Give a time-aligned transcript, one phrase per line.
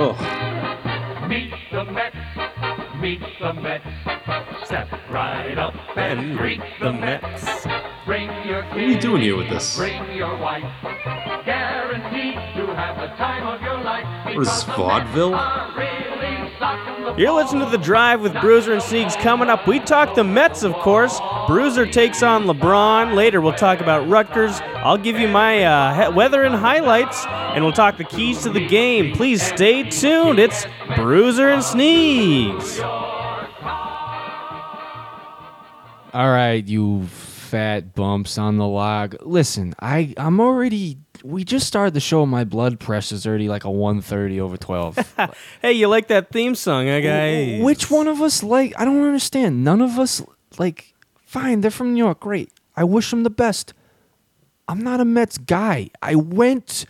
[0.00, 0.14] Oh,
[1.28, 2.14] Meet the Mets.
[3.00, 3.84] Meet the Mets.
[4.64, 7.66] Step right up and greet the Mets.
[8.06, 9.76] Bring your what are you doing here with this?
[9.76, 10.62] Bring your wife.
[11.44, 14.04] Guaranteed to have the time of your life.
[14.36, 15.34] What is this, vaudeville?
[17.18, 19.66] You're listening to The Drive with Bruiser and Sneegs coming up.
[19.66, 21.18] We talk the Mets, of course.
[21.48, 23.14] Bruiser takes on LeBron.
[23.16, 24.60] Later, we'll talk about Rutgers.
[24.76, 28.50] I'll give you my uh, he- weather and highlights, and we'll talk the keys to
[28.50, 29.16] the game.
[29.16, 30.38] Please stay tuned.
[30.38, 32.78] It's Bruiser and Sneegs.
[36.14, 37.08] All right, you
[37.48, 39.16] fat bumps on the log.
[39.22, 40.98] Listen, I I'm already.
[41.24, 42.24] We just started the show.
[42.26, 45.16] My blood pressure's already like a 130 over 12.
[45.62, 47.60] Hey, you like that theme song, huh, guys?
[47.62, 48.72] Which one of us like?
[48.78, 49.64] I don't understand.
[49.64, 50.22] None of us
[50.58, 50.94] like.
[51.24, 52.20] Fine, they're from New York.
[52.20, 52.50] Great.
[52.76, 53.74] I wish them the best.
[54.66, 55.90] I'm not a Mets guy.
[56.00, 56.86] I went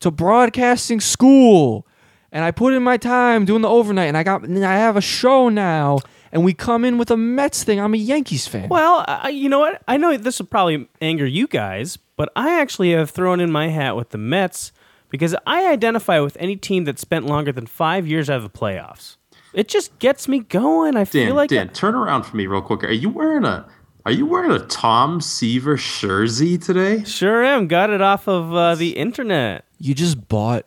[0.00, 1.86] to broadcasting school,
[2.30, 4.44] and I put in my time doing the overnight, and I got.
[4.44, 5.98] And I have a show now,
[6.32, 7.78] and we come in with a Mets thing.
[7.78, 8.68] I'm a Yankees fan.
[8.68, 9.82] Well, I, you know what?
[9.86, 13.68] I know this will probably anger you guys, but I actually have thrown in my
[13.68, 14.72] hat with the Mets
[15.10, 18.58] because I identify with any team that spent longer than five years out of the
[18.58, 19.16] playoffs.
[19.52, 20.96] It just gets me going.
[20.96, 22.82] I feel Dan, like Dan, turn around for me real quick.
[22.84, 23.68] Are you wearing a
[24.06, 27.04] Are you wearing a Tom Seaver jersey today?
[27.04, 27.68] sure am.
[27.68, 29.66] Got it off of uh, the internet.
[29.78, 30.64] You just bought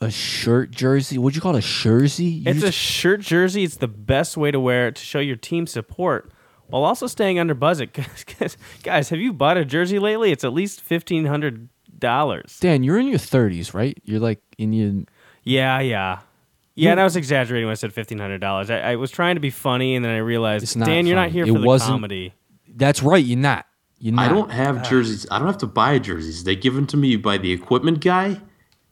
[0.00, 1.18] a shirt jersey.
[1.18, 1.64] What'd you call it?
[1.64, 2.24] A jersey?
[2.24, 3.64] You It's a shirt jersey.
[3.64, 6.32] It's the best way to wear it to show your team support
[6.66, 7.96] while also staying under budget.
[8.82, 10.30] Guys, have you bought a jersey lately?
[10.32, 12.58] It's at least fifteen hundred dollars.
[12.60, 13.96] Dan, you're in your 30s, right?
[14.04, 15.04] You're like in your.
[15.42, 16.18] Yeah, yeah.
[16.76, 18.68] Yeah, and I was exaggerating when I said fifteen hundred dollars.
[18.70, 21.14] I, I was trying to be funny, and then I realized, It's not Dan, you're
[21.16, 22.34] not here It for the wasn't- comedy.
[22.76, 23.24] That's right.
[23.24, 23.66] You're not.
[24.00, 24.24] You're not.
[24.28, 25.24] I don't have jerseys.
[25.30, 26.42] I don't have to buy jerseys.
[26.42, 28.40] They give them to me by the equipment guy,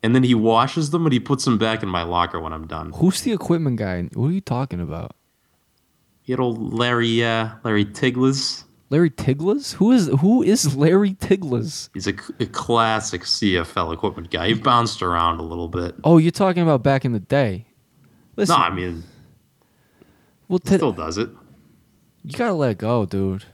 [0.02, 2.66] and then he washes them and he puts them back in my locker when I'm
[2.66, 2.92] done.
[2.96, 4.02] Who's the equipment guy?
[4.14, 5.14] What are you talking about?
[6.24, 8.64] You know, Larry, uh, Larry Tiglas.
[8.90, 9.74] Larry Tiglas?
[9.74, 11.88] Who is who is Larry Tiglas?
[11.94, 14.48] He's a, a classic CFL equipment guy.
[14.48, 15.94] He bounced around a little bit.
[16.04, 17.66] Oh, you're talking about back in the day.
[18.36, 19.02] Listen, No, I mean,
[20.48, 21.30] well, Ted, still does it.
[22.22, 23.44] you gotta let it go, dude.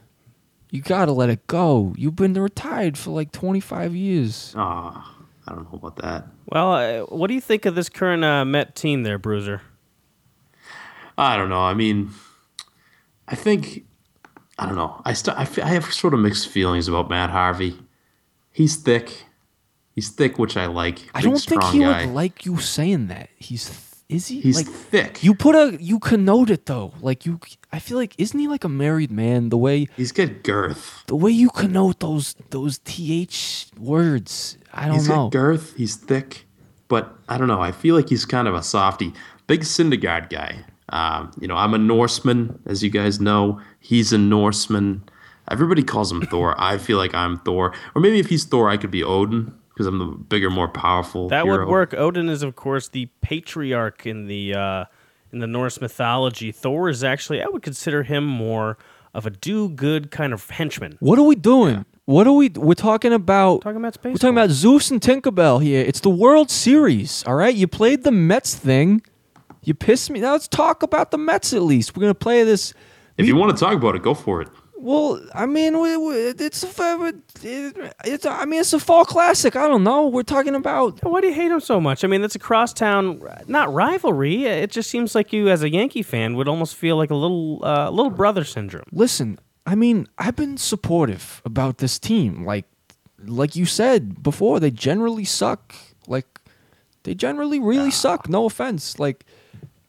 [0.71, 1.95] You gotta let it go.
[1.97, 4.53] You've been retired for like 25 years.
[4.57, 5.15] Ah,
[5.49, 6.27] I don't know about that.
[6.47, 9.63] Well, uh, what do you think of this current uh, Met team there, Bruiser?
[11.17, 11.63] I don't know.
[11.63, 12.11] I mean,
[13.27, 13.87] I think
[14.59, 15.01] I don't know.
[15.07, 17.79] I st- I, have sort of mixed feelings about Matt Harvey.
[18.53, 19.25] He's thick.
[19.95, 20.99] He's thick, which I like.
[21.15, 22.05] I don't think he guy.
[22.05, 23.31] would like you saying that.
[23.37, 25.23] He's th- is he He's like thick.
[25.23, 26.93] you put a you connote it though.
[27.01, 27.41] Like you,
[27.73, 29.49] I feel like isn't he like a married man?
[29.49, 31.05] The way He's got girth.
[31.07, 34.58] the way you connote those those th words.
[34.73, 35.25] I don't He's know.
[35.25, 35.77] got girth.
[35.77, 36.47] He's thick,
[36.89, 37.61] but I don't know.
[37.61, 39.13] I feel like he's kind of a softy.
[39.47, 40.65] Big Syndergaard guy.
[40.91, 43.61] Um, you know, I'm a Norseman, as you guys know.
[43.81, 45.03] He's a Norseman.
[45.51, 46.55] Everybody calls him Thor.
[46.59, 49.87] I feel like I'm Thor, or maybe if he's Thor, I could be Odin because
[49.87, 51.29] I'm the bigger, more powerful.
[51.29, 51.61] That hero.
[51.61, 51.95] would work.
[51.95, 54.85] Odin is, of course, the patriarch in the uh,
[55.33, 56.53] in the Norse mythology.
[56.53, 58.77] Thor is actually, I would consider him more
[59.15, 60.97] of a do-good kind of henchman.
[61.01, 61.85] What are we doing?
[62.09, 62.49] What are we?
[62.49, 63.61] We're talking about.
[63.61, 64.13] Talking about space.
[64.15, 65.85] We're talking about Zeus and Tinkerbell here.
[65.87, 67.55] It's the World Series, all right?
[67.55, 69.03] You played the Mets thing.
[69.63, 70.19] You pissed me.
[70.21, 71.95] Now let's talk about the Mets at least.
[71.95, 72.73] We're gonna play this.
[73.19, 74.49] If you want to talk about it, go for it.
[74.79, 78.25] Well, I mean, we- we- it's a, it's.
[78.25, 79.55] a- I mean, it's a fall classic.
[79.55, 80.07] I don't know.
[80.07, 81.05] We're talking about.
[81.05, 82.05] Why do you hate him so much?
[82.05, 84.45] I mean, that's a crosstown, not rivalry.
[84.47, 87.61] It just seems like you, as a Yankee fan, would almost feel like a little,
[87.63, 88.85] uh, little brother syndrome.
[88.93, 92.47] Listen, I mean, I've been supportive about this team.
[92.47, 92.65] Like,
[93.23, 95.75] like you said before, they generally suck.
[96.07, 96.41] Like,
[97.03, 98.31] they generally really suck.
[98.31, 98.99] No offense.
[98.99, 99.27] Like,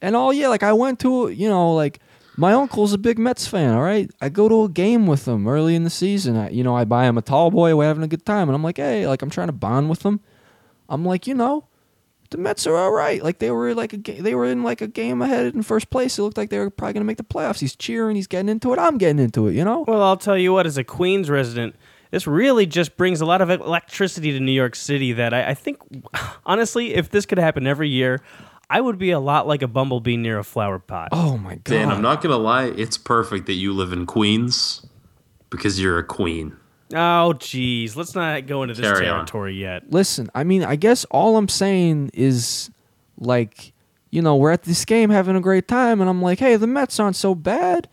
[0.02, 2.00] and all yeah, like I went to you know like
[2.36, 3.74] my uncle's a big Mets fan.
[3.74, 6.36] All right, I go to a game with him early in the season.
[6.36, 7.74] I, you know, I buy him a tall boy.
[7.74, 10.06] We're having a good time, and I'm like, hey, like I'm trying to bond with
[10.06, 10.20] him.
[10.90, 11.69] I'm like, you know,
[12.32, 13.24] the Mets are all right.
[13.24, 15.90] Like they were like a ga- they were in like a game ahead in first
[15.90, 16.18] place.
[16.18, 17.60] It looked like they were probably gonna make the playoffs.
[17.60, 18.16] He's cheering.
[18.16, 18.80] He's getting into it.
[18.80, 19.54] I'm getting into it.
[19.56, 19.86] You know.
[19.88, 21.76] Well, I'll tell you what, as a Queens resident,
[22.12, 25.54] this really just brings a lot of electricity to New York City that I, I
[25.54, 25.80] think,
[26.46, 28.22] honestly, if this could happen every year,
[28.70, 31.10] I would be a lot like a bumblebee near a flower pot.
[31.12, 31.64] Oh my god.
[31.64, 32.66] Dan, I'm not gonna lie.
[32.66, 34.86] It's perfect that you live in Queens
[35.50, 36.56] because you're a queen.
[36.94, 37.96] Oh, geez.
[37.96, 39.18] Let's not go into this Carry on.
[39.18, 39.92] territory yet.
[39.92, 42.72] Listen, I mean, I guess all I'm saying is
[43.18, 43.74] like,
[44.10, 46.66] you know, we're at this game having a great time, and I'm like, hey, the
[46.68, 47.88] Mets aren't so bad.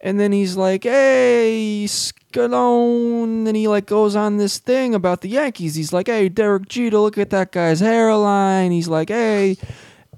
[0.00, 3.46] And then he's like, hey, Scalone.
[3.46, 5.76] And he like goes on this thing about the Yankees.
[5.76, 8.72] He's like, hey, Derek Jeter, look at that guy's hairline.
[8.72, 9.56] He's like, hey.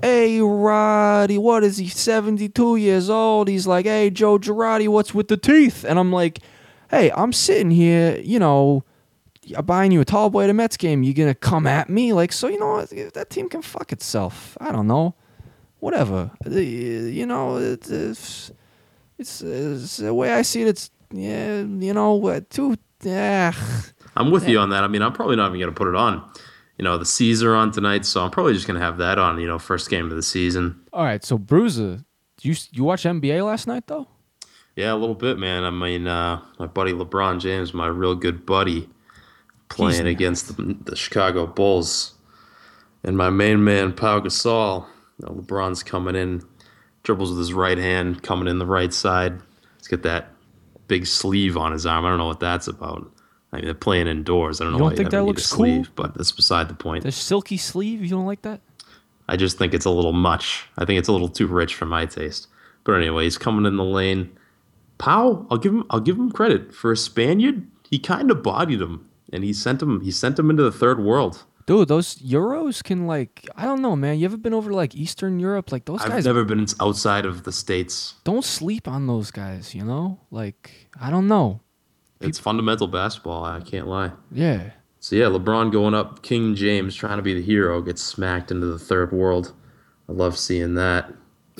[0.01, 3.49] hey, Roddy, what is he, 72 years old?
[3.49, 5.85] He's like, hey, Joe Girardi, what's with the teeth?
[5.85, 6.41] And I'm like,
[6.95, 8.85] hey, I'm sitting here, you know,
[9.57, 11.03] I'm buying you a tall boy at a Mets game.
[11.03, 12.13] You're gonna come at me?
[12.13, 12.85] Like, so, you know?
[12.85, 14.57] That team can fuck itself.
[14.61, 15.15] I don't know.
[15.81, 16.31] Whatever.
[16.47, 18.53] Uh, You know, it's, it's,
[19.19, 20.69] it's, it's the way I see it.
[20.69, 23.53] It's, yeah, you know, what, too, yeah.
[24.17, 24.85] I'm with you on that.
[24.85, 26.25] I mean, I'm probably not even going to put it on.
[26.79, 29.39] You know, the Caesar on tonight, so I'm probably just going to have that on.
[29.39, 30.81] You know, first game of the season.
[30.93, 32.05] All right, so Bruiser,
[32.41, 34.09] you you watch NBA last night though?
[34.77, 35.65] Yeah, a little bit, man.
[35.65, 38.89] I mean, uh, my buddy LeBron James, my real good buddy,
[39.69, 42.15] playing against the, the Chicago Bulls,
[43.05, 44.87] and my main man Pau Gasol.
[45.21, 46.43] You know, LeBron's coming in,
[47.05, 49.41] dribbles with his right hand, coming in the right side.
[49.79, 50.33] He's got that
[50.89, 52.05] big sleeve on his arm.
[52.05, 53.09] I don't know what that's about.
[53.53, 54.61] I mean, they're playing indoors.
[54.61, 55.65] I don't You know don't why think you that looks a cool?
[55.67, 57.05] sleeve, but that's beside the point.
[57.05, 58.61] The silky sleeve, you don't like that?
[59.29, 60.67] I just think it's a little much.
[60.77, 62.49] I think it's a little too rich for my taste.
[62.83, 64.37] But anyway, he's coming in the lane.
[64.99, 67.67] Powell, I'll give him I'll give him credit for a Spaniard.
[67.91, 71.01] He kind of bodied him, and he sent him he sent him into the third
[71.01, 71.45] world.
[71.67, 74.19] Dude, those Euros can like I don't know, man.
[74.19, 75.73] You ever been over to like Eastern Europe?
[75.73, 78.15] Like those guys I've guys never been outside of the states.
[78.25, 80.21] don't sleep on those guys, you know?
[80.31, 81.61] Like I don't know.
[82.21, 83.45] It's fundamental basketball.
[83.45, 84.13] I can't lie.
[84.31, 84.71] Yeah.
[85.01, 88.67] So yeah, LeBron going up, King James trying to be the hero gets smacked into
[88.67, 89.53] the third world.
[90.09, 91.13] I love seeing that.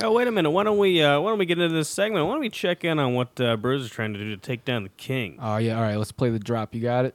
[0.03, 0.51] Oh wait a minute!
[0.51, 2.27] Why don't we uh, why don't we get into this segment?
[2.27, 4.83] Why don't we check in on what uh, Bruiser's trying to do to take down
[4.83, 5.39] the king?
[5.41, 6.75] Oh yeah, all right, let's play the drop.
[6.75, 7.15] You got it?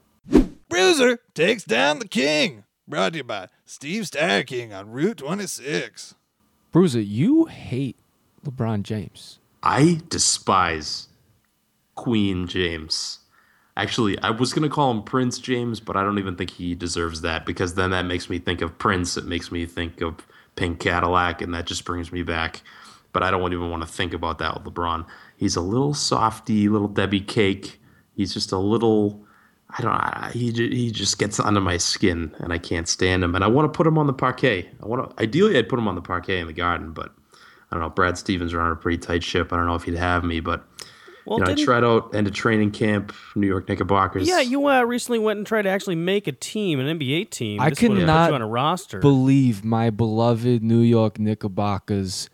[0.69, 2.63] Bruiser takes down the king.
[2.87, 6.15] Brought to you by Steve Steyer King on Route 26.
[6.71, 7.97] Bruiser, you hate
[8.45, 9.39] LeBron James.
[9.61, 11.07] I despise
[11.95, 13.19] Queen James.
[13.75, 16.75] Actually, I was going to call him Prince James, but I don't even think he
[16.75, 19.17] deserves that because then that makes me think of Prince.
[19.17, 20.17] It makes me think of
[20.55, 22.61] Pink Cadillac, and that just brings me back.
[23.11, 25.05] But I don't even want to think about that with LeBron.
[25.35, 27.79] He's a little softy, little Debbie cake.
[28.15, 29.25] He's just a little.
[29.69, 30.31] I don't.
[30.33, 33.35] He he just gets under my skin, and I can't stand him.
[33.35, 34.69] And I want to put him on the parquet.
[34.81, 35.23] I want to.
[35.23, 37.13] Ideally, I'd put him on the parquet in the garden, but
[37.71, 37.89] I don't know.
[37.89, 39.51] Brad Stevens running a pretty tight ship.
[39.51, 40.65] I don't know if he'd have me, but
[41.29, 44.27] Well, you know, I tried out end of training camp, New York Knickerbockers.
[44.27, 47.61] yeah, you uh, recently went and tried to actually make a team, an NBA team.
[47.61, 48.99] I This would've cannot on a roster.
[48.99, 52.29] Believe my beloved New York Knickerbockers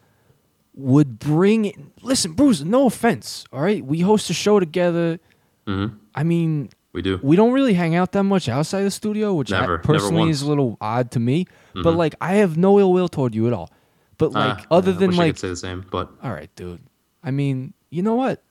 [0.74, 1.92] would bring.
[2.02, 2.62] Listen, Bruce.
[2.62, 3.46] no offense.
[3.52, 5.20] All right, we host a show together.
[5.68, 5.96] Mhm.
[6.14, 7.20] I mean, we do.
[7.22, 10.30] we don't really hang out that much outside the studio, which I- Never, never personally
[10.30, 11.48] is a little odd to me.
[11.74, 13.70] But like, I have no ill will toward you at all.
[14.18, 16.10] But like, Ah, other yeah, I than wish I like, could say the same, but
[16.24, 16.80] all right, dude.
[17.22, 18.42] I mean, you know what?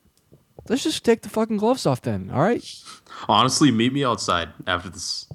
[0.68, 2.30] Let's just take the fucking gloves off then.
[2.32, 2.64] All right.
[3.28, 5.26] honestly, meet me outside after this.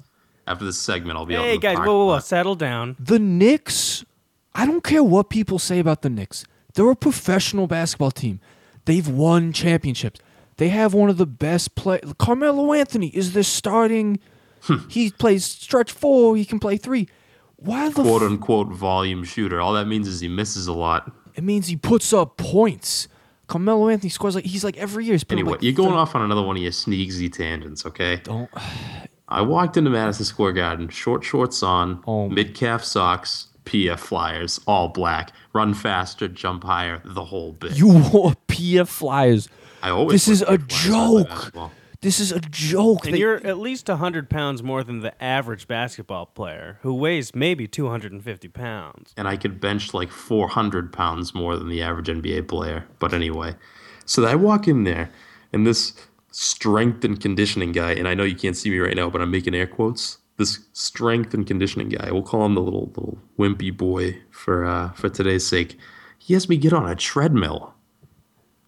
[0.46, 1.44] After this segment, I'll be out.
[1.44, 1.86] hey in the guys, park.
[1.86, 2.96] whoa, whoa, whoa, settle down.
[2.98, 4.04] The Knicks,
[4.52, 6.44] I don't care what people say about the Knicks.
[6.74, 8.40] They're a professional basketball team.
[8.86, 10.18] They've won championships.
[10.56, 12.00] They have one of the best play.
[12.18, 14.18] Carmelo Anthony is the starting.
[14.62, 14.88] Hmm.
[14.88, 16.36] he plays stretch four.
[16.36, 17.08] He can play three.
[17.56, 18.02] Why the?
[18.02, 19.60] quote F- unquote volume shooter.
[19.60, 21.12] All that means is he misses a lot.
[21.36, 23.06] it means he puts up points.
[23.50, 25.14] Carmelo Anthony scores like he's like every year.
[25.14, 28.20] He's Anyway, like you're going off on another one of your sneaky tangents, okay?
[28.22, 28.48] Don't.
[29.28, 34.60] I walked into Madison Square Garden, short shorts on, Oh mid calf socks, PF flyers,
[34.66, 37.76] all black, run faster, jump higher, the whole bit.
[37.76, 39.48] You wore PF Flyers.
[39.82, 41.70] I always This is a PF flyers when I play joke.
[42.02, 42.08] Basketball.
[42.08, 43.04] This is a joke.
[43.06, 47.34] And They- you're at least 100 pounds more than the average basketball player who weighs
[47.34, 49.12] maybe 250 pounds.
[49.16, 52.84] and I could bench like 400 pounds more than the average NBA player.
[52.98, 53.56] But anyway,
[54.04, 55.10] so I walk in there,
[55.52, 55.94] and this
[56.32, 59.30] strength and conditioning guy, and I know you can't see me right now, but I'm
[59.30, 60.18] making air quotes.
[60.36, 64.90] This strength and conditioning guy, we'll call him the little little wimpy boy for uh,
[64.92, 65.76] for today's sake.
[66.18, 67.74] He has me get on a treadmill.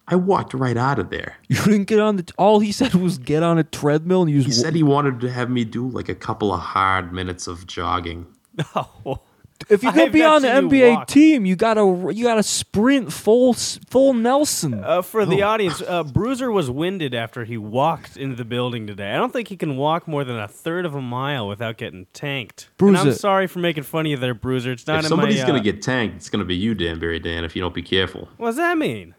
[0.07, 1.37] I walked right out of there.
[1.47, 2.29] You didn't get on the.
[2.37, 4.45] All he said was get on a treadmill and use.
[4.45, 7.65] He said he wanted to have me do like a couple of hard minutes of
[7.67, 8.27] jogging.
[8.75, 9.19] Oh,
[9.69, 10.53] if you're I gonna be bet on the you
[10.89, 11.07] NBA walk.
[11.07, 14.83] team, you gotta you gotta sprint full s- full Nelson.
[14.83, 19.13] Uh, for the audience, uh, Bruiser was winded after he walked into the building today.
[19.13, 22.07] I don't think he can walk more than a third of a mile without getting
[22.13, 22.69] tanked.
[22.79, 23.17] And I'm Bruiser.
[23.17, 24.73] sorry for making fun of you there, Bruiser.
[24.73, 25.47] It's not If in somebody's my.
[25.47, 28.27] gonna uh, get tanked, it's gonna be you, Danbury Dan, if you don't be careful.
[28.35, 29.15] What does that mean?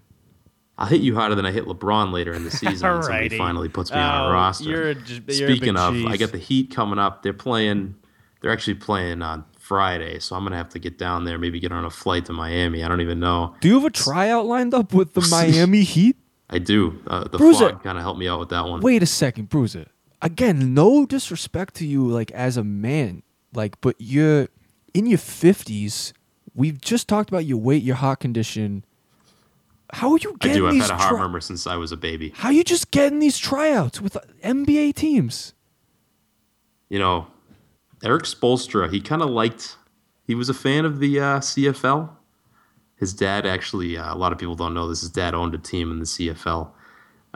[0.77, 3.69] I'll hit you harder than I hit LeBron later in the season when somebody finally
[3.69, 4.69] puts me on Oh, a roster.
[4.69, 6.07] you're a j- you're Speaking big of, cheese.
[6.09, 7.23] I got the Heat coming up.
[7.23, 7.95] They're playing.
[8.41, 11.39] They're actually playing on Friday, so I'm gonna have to get down there.
[11.39, 12.83] Maybe get on a flight to Miami.
[12.85, 13.55] I don't even know.
[13.61, 16.17] Do you have a tryout lined up with the Miami Heat?
[16.51, 17.01] I do.
[17.07, 17.71] Uh, the Bruiser.
[17.71, 18.81] fog kind of helped me out with that one.
[18.81, 19.87] Wait a second, Bruiser.
[20.21, 23.23] Again, no disrespect to you, like as a man,
[23.55, 24.49] like, but you're
[24.93, 26.13] in your fifties.
[26.55, 28.85] We've just talked about your weight, your heart condition.
[29.93, 30.69] How are you getting I do.
[30.69, 32.33] I've had a heart tri- murmur since I was a baby.
[32.37, 35.55] How are you just getting these tryouts with NBA teams?
[36.89, 37.27] You know,
[38.03, 39.77] Erik Spoelstra, he kind of liked,
[40.27, 42.11] he was a fan of the uh, CFL.
[42.97, 45.59] His dad actually, uh, a lot of people don't know this, his dad owned a
[45.59, 46.71] team in the CFL.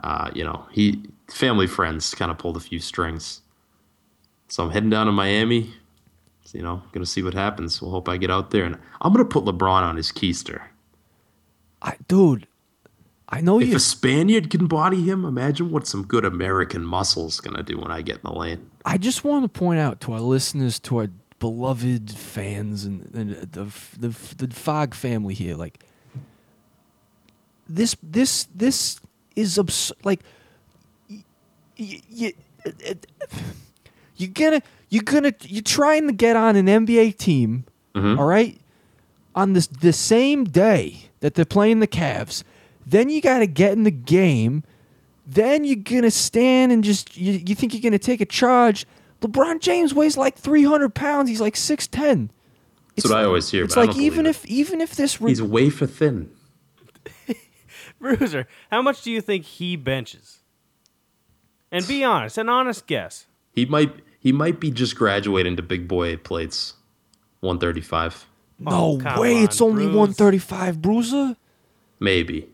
[0.02, 3.40] Uh, you know, he, family friends kind of pulled a few strings.
[4.48, 5.74] So I'm heading down to Miami.
[6.52, 7.82] You know, gonna see what happens.
[7.82, 10.62] We'll hope I get out there, and I'm gonna put LeBron on his keister.
[11.80, 12.46] I, dude,
[13.28, 13.76] I know If you.
[13.76, 18.02] a Spaniard can body him, imagine what some good American muscle's gonna do when I
[18.02, 18.70] get in the lane.
[18.84, 21.08] I just want to point out to our listeners, to our
[21.38, 25.84] beloved fans, and, and the, the the Fog family here, like
[27.68, 28.98] this this this
[29.36, 30.20] is abs- like
[31.10, 31.22] y-
[31.78, 32.32] y- y-
[32.64, 33.06] it- it-
[34.16, 38.18] you're gonna you're gonna you're trying to get on an NBA team, mm-hmm.
[38.18, 38.58] all right,
[39.34, 42.42] on this the same day that they're playing the Cavs.
[42.86, 44.64] Then you got to get in the game.
[45.26, 48.86] Then you're gonna stand and just you, you think you're gonna take a charge.
[49.20, 51.28] LeBron James weighs like 300 pounds.
[51.28, 52.30] He's like 6'10.
[52.96, 53.64] That's what I always hear.
[53.64, 55.20] It's but I like don't even believe if even if this it.
[55.20, 56.30] re- he's wafer thin.
[58.00, 60.38] Bruiser, how much do you think he benches?
[61.70, 63.26] And be honest, an honest guess.
[63.52, 66.74] He might he might be just graduating to big boy plates,
[67.40, 68.26] one thirty five,
[68.58, 69.96] no Oh, come way, on, it's only Bruce.
[69.96, 71.36] 135, Bruiser.
[72.00, 72.48] maybe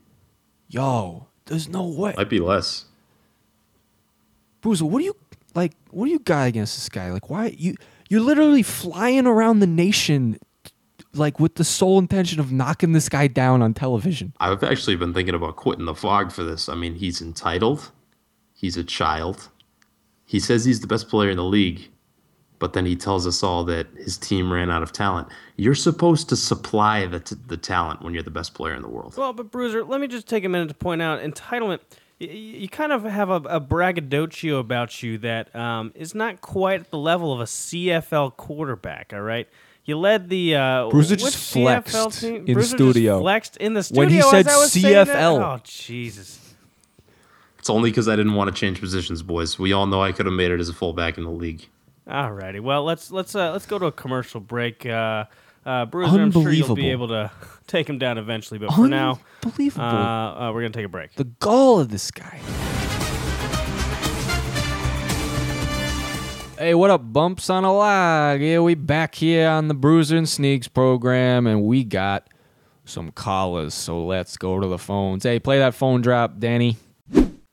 [0.69, 2.15] Yo, there's no way.
[2.17, 2.87] might be less.
[4.61, 5.17] Bruiser, what do you
[5.55, 5.73] like?
[5.91, 7.11] What do you got against this guy?
[7.13, 7.75] Like, why you
[8.09, 10.39] you're literally flying around the nation,
[11.13, 14.33] like with the sole intention of knocking this guy down on television.
[14.41, 16.69] I've actually been thinking about quitting the fog for this.
[16.69, 17.91] I mean, he's entitled.
[18.55, 19.49] He's a child.
[20.25, 21.91] He says he's the best player in the league,
[22.59, 25.29] but then he tells us all that his team ran out of talent.
[25.57, 28.89] You're supposed to supply the, t- the talent when you're the best player in the
[28.89, 29.17] world.
[29.17, 31.81] Well, but Bruiser, let me just take a minute to point out entitlement.
[32.21, 36.41] y- y- You kind of have a, a braggadocio about you that um, is not
[36.41, 39.13] quite at the level of a CFL quarterback.
[39.13, 39.49] All right,
[39.85, 42.45] you led the uh, Bruiser which just CFL flexed team?
[42.47, 43.15] in Bruiser studio.
[43.15, 44.75] Just flexed in the studio When he as said I was?
[44.75, 45.43] CFL.
[45.43, 46.55] Oh Jesus!
[47.59, 49.59] It's only because I didn't want to change positions, boys.
[49.59, 51.67] We all know I could have made it as a fullback in the league.
[52.09, 54.85] Alrighty, well let's let's uh, let's go to a commercial break.
[54.85, 55.25] Uh,
[55.65, 57.31] uh, Bruiser, I'm sure you'll be able to
[57.67, 59.85] take him down eventually, but for now, uh, Unbelievable.
[59.85, 61.15] uh, we're gonna take a break.
[61.15, 62.41] the gall of this guy.
[66.59, 68.41] Hey, what up, bumps on a log?
[68.41, 72.29] Yeah, we back here on the Bruiser and Sneegs program, and we got
[72.85, 73.75] some callers.
[73.75, 75.25] So let's go to the phones.
[75.25, 76.77] Hey, play that phone drop, Danny.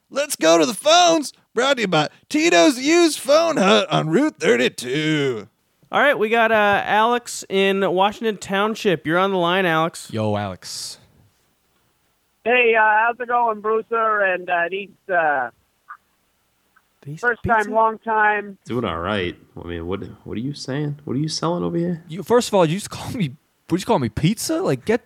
[0.09, 1.33] Let's go to the phones.
[1.53, 5.49] Brought to you by Tito's Used Phone Hut on Route 32.
[5.91, 9.05] All right, we got uh, Alex in Washington Township.
[9.05, 10.09] You're on the line, Alex.
[10.13, 10.97] Yo, Alex.
[12.45, 14.21] Hey, uh, how's it going, Bruiser?
[14.21, 15.49] And uh, these uh,
[17.17, 18.57] first time, long time.
[18.63, 19.35] Doing all right.
[19.61, 21.01] I mean, what what are you saying?
[21.03, 22.03] What are you selling over here?
[22.07, 23.35] You first of all, you just call me.
[23.69, 24.61] Would you call me pizza?
[24.61, 25.01] Like, get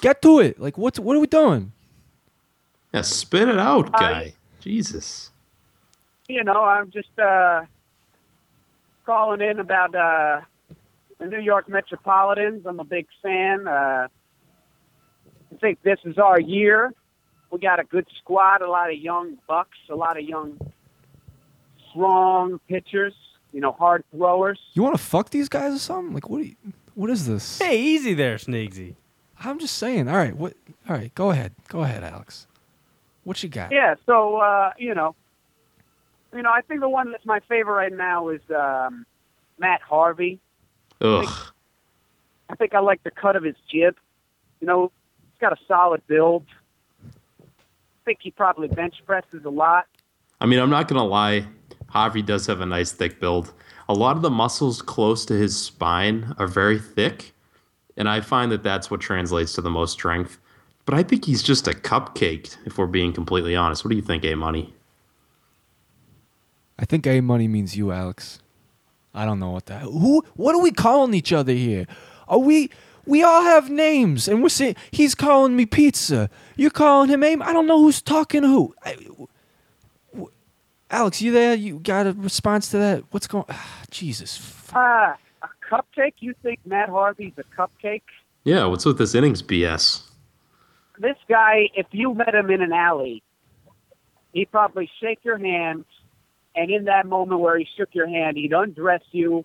[0.00, 0.58] get to it.
[0.60, 1.70] Like, what's what are we doing?
[2.92, 4.34] Yeah, spit it out, I- guy.
[4.60, 5.31] Jesus.
[6.32, 7.66] You know, I'm just uh,
[9.04, 10.40] calling in about uh,
[11.18, 12.64] the New York Metropolitans.
[12.64, 13.68] I'm a big fan.
[13.68, 16.94] Uh, I think this is our year.
[17.50, 20.58] We got a good squad, a lot of young bucks, a lot of young,
[21.90, 23.12] strong pitchers.
[23.52, 24.58] You know, hard throwers.
[24.72, 26.14] You want to fuck these guys or something?
[26.14, 26.40] Like, what?
[26.40, 26.56] Are you,
[26.94, 27.58] what is this?
[27.58, 28.94] Hey, easy there, Sneaksy.
[29.38, 30.08] I'm just saying.
[30.08, 30.54] All right, what?
[30.88, 31.52] All right, go ahead.
[31.68, 32.46] Go ahead, Alex.
[33.24, 33.70] What you got?
[33.70, 35.14] Yeah, so uh, you know,
[36.34, 39.06] you know, I think the one that's my favorite right now is um,
[39.58, 40.40] Matt Harvey.
[41.00, 41.28] Ugh.
[42.48, 43.96] I think I like the cut of his jib.
[44.60, 44.92] You know,
[45.32, 46.44] he's got a solid build.
[47.04, 49.86] I think he probably bench presses a lot.
[50.40, 51.46] I mean, I'm not gonna lie.
[51.88, 53.52] Harvey does have a nice thick build.
[53.88, 57.32] A lot of the muscles close to his spine are very thick,
[57.96, 60.38] and I find that that's what translates to the most strength.
[60.84, 63.84] But I think he's just a cupcake, if we're being completely honest.
[63.84, 64.74] What do you think, A Money?
[66.82, 68.40] I think A money means you, Alex.
[69.14, 69.82] I don't know what that.
[69.82, 70.24] Who?
[70.34, 71.86] What are we calling each other here?
[72.28, 72.70] Are we?
[73.06, 76.28] We all have names, and we're saying he's calling me pizza.
[76.56, 77.36] You're calling him A.
[77.36, 78.74] I don't know who's talking to who.
[78.84, 79.28] I, w-
[80.90, 81.54] Alex, you there?
[81.54, 83.04] You got a response to that?
[83.10, 83.44] What's going?
[83.48, 84.36] Ah, Jesus.
[84.38, 86.14] f- Ah, a cupcake?
[86.20, 88.02] You think Matt Harvey's a cupcake?
[88.44, 90.02] Yeah, what's with this innings BS?
[90.98, 93.22] This guy, if you met him in an alley,
[94.32, 95.84] he'd probably shake your hand,
[96.54, 99.44] and in that moment where he shook your hand, he'd undress you,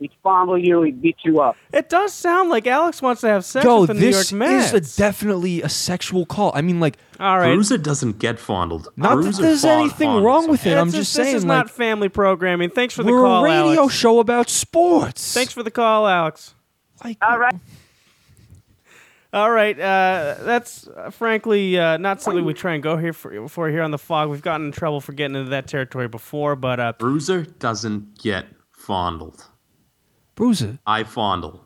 [0.00, 0.82] He'd fondle you.
[0.84, 1.56] He'd beat you up.
[1.72, 4.38] It does sound like Alex wants to have sex Yo, with the New this York
[4.38, 4.72] Mets.
[4.72, 6.52] is a definitely a sexual call.
[6.54, 7.52] I mean, like, All right.
[7.52, 8.86] Bruiser doesn't get fondled.
[8.96, 10.78] not that there's fond- anything fondles wrong with it.
[10.78, 12.70] I'm It's just this is like, not family programming.
[12.70, 13.94] Thanks for the we're call, a radio Alex.
[13.94, 15.34] show about sports.
[15.34, 16.54] Thanks for the call, Alex.
[17.02, 17.56] Like, All right.
[19.30, 23.46] All right, uh, that's uh, frankly uh, not something we try and go here for,
[23.48, 24.30] for here on the fog.
[24.30, 28.46] We've gotten in trouble for getting into that territory before, but uh, Bruiser doesn't get
[28.72, 29.44] fondled.
[30.34, 31.64] Bruiser, I fondle.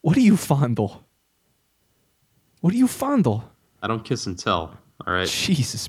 [0.00, 1.04] what do you fondle?
[2.60, 3.44] What do you fondle?
[3.80, 4.76] I don't kiss and tell.
[5.06, 5.28] All right.
[5.28, 5.88] Jesus.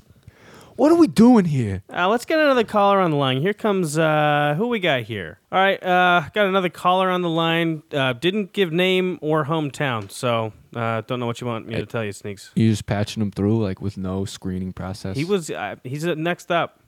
[0.80, 1.82] What are we doing here?
[1.92, 3.42] uh, let's get another caller on the line.
[3.42, 5.38] Here comes uh, who we got here.
[5.52, 7.82] All right, uh, got another caller on the line.
[7.92, 11.84] Uh, didn't give name or hometown, so uh, don't know what you want me to
[11.84, 12.52] tell you, Sneegs.
[12.54, 15.18] You just patching him through, like, with no screening process?
[15.18, 16.80] He was uh, he's uh, next up.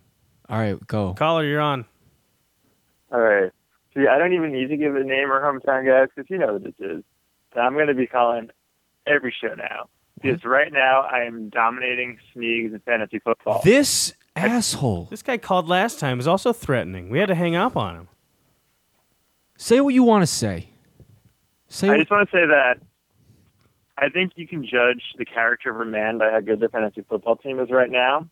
[0.49, 1.13] All right, go.
[1.13, 1.85] Caller, you're on.
[3.13, 3.53] All right.
[3.93, 6.55] See, I don't even need to give a name or hometown, guys, because you know
[6.55, 7.05] what this is.
[7.53, 8.49] So I'm going to be calling
[9.07, 9.91] every show now.
[10.23, 13.61] Because right now I am dominating Sneegs in fantasy football.
[13.65, 15.09] This asshole.
[15.11, 16.21] This guy called last time.
[16.21, 17.11] Is also threatening.
[17.11, 18.09] We had to hang up on him.
[19.57, 20.71] Say what you want to say.
[21.69, 22.81] Say I what, just want to say that
[23.99, 27.05] I think you can judge the character of a man by how good their fantasy
[27.09, 28.29] football team is right now.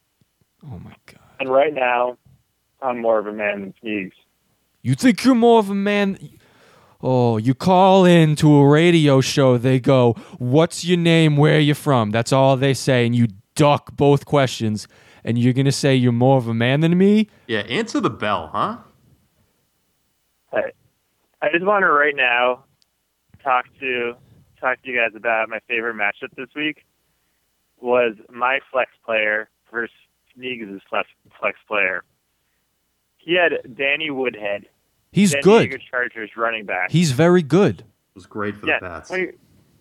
[0.65, 1.21] Oh my god.
[1.39, 2.19] And right now,
[2.83, 4.13] I'm more of a man than Sneegs.
[4.83, 6.19] You think you're more of a man?
[7.03, 9.57] Oh, you call in to a radio show.
[9.57, 11.37] They go, "What's your name?
[11.37, 14.87] Where are you from?" That's all they say, and you duck both questions.
[15.25, 17.29] And you're gonna say you're more of a man than me?
[17.47, 18.79] Yeah, answer the bell, huh?
[20.53, 20.73] Hey,
[21.43, 22.65] I just want to right now
[23.43, 24.15] talk to
[24.61, 26.85] talk to you guys about my favorite matchup this week
[27.81, 29.95] was my flex player versus
[30.37, 32.03] Sneegs' flex flex player.
[33.19, 34.67] He had Danny Woodhead,
[35.13, 35.83] He's San Diego good.
[35.91, 36.91] Chargers running back.
[36.91, 37.81] He's very good.
[37.81, 39.09] It was great for yeah, the Pats.
[39.09, 39.33] 20,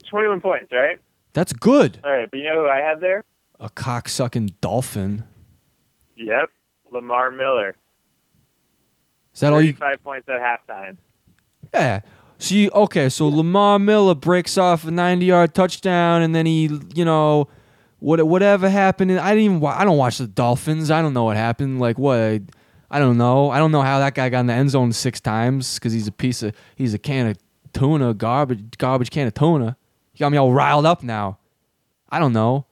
[0.10, 1.00] 21 points, right?
[1.34, 2.00] That's good.
[2.04, 3.24] All right, but you know who I had there?
[3.60, 5.24] A cocksucking dolphin.
[6.16, 6.50] Yep,
[6.92, 7.76] Lamar Miller,
[9.34, 9.74] Is that all you?
[9.74, 10.98] 35 points at halftime.
[11.74, 12.02] Yeah.
[12.40, 17.48] See, okay, so Lamar Miller breaks off a 90-yard touchdown, and then he, you know,
[18.00, 19.12] what whatever happened.
[19.20, 19.66] I didn't even.
[19.66, 20.90] I don't watch the Dolphins.
[20.90, 21.80] I don't know what happened.
[21.80, 22.42] Like what?
[22.92, 23.50] I don't know.
[23.52, 26.08] I don't know how that guy got in the end zone six times because he's
[26.08, 26.56] a piece of.
[26.76, 27.38] He's a can of
[27.74, 29.78] tuna, garbage, garbage can of tuna.
[30.14, 31.38] You got me all riled up now.
[32.10, 32.66] I don't know.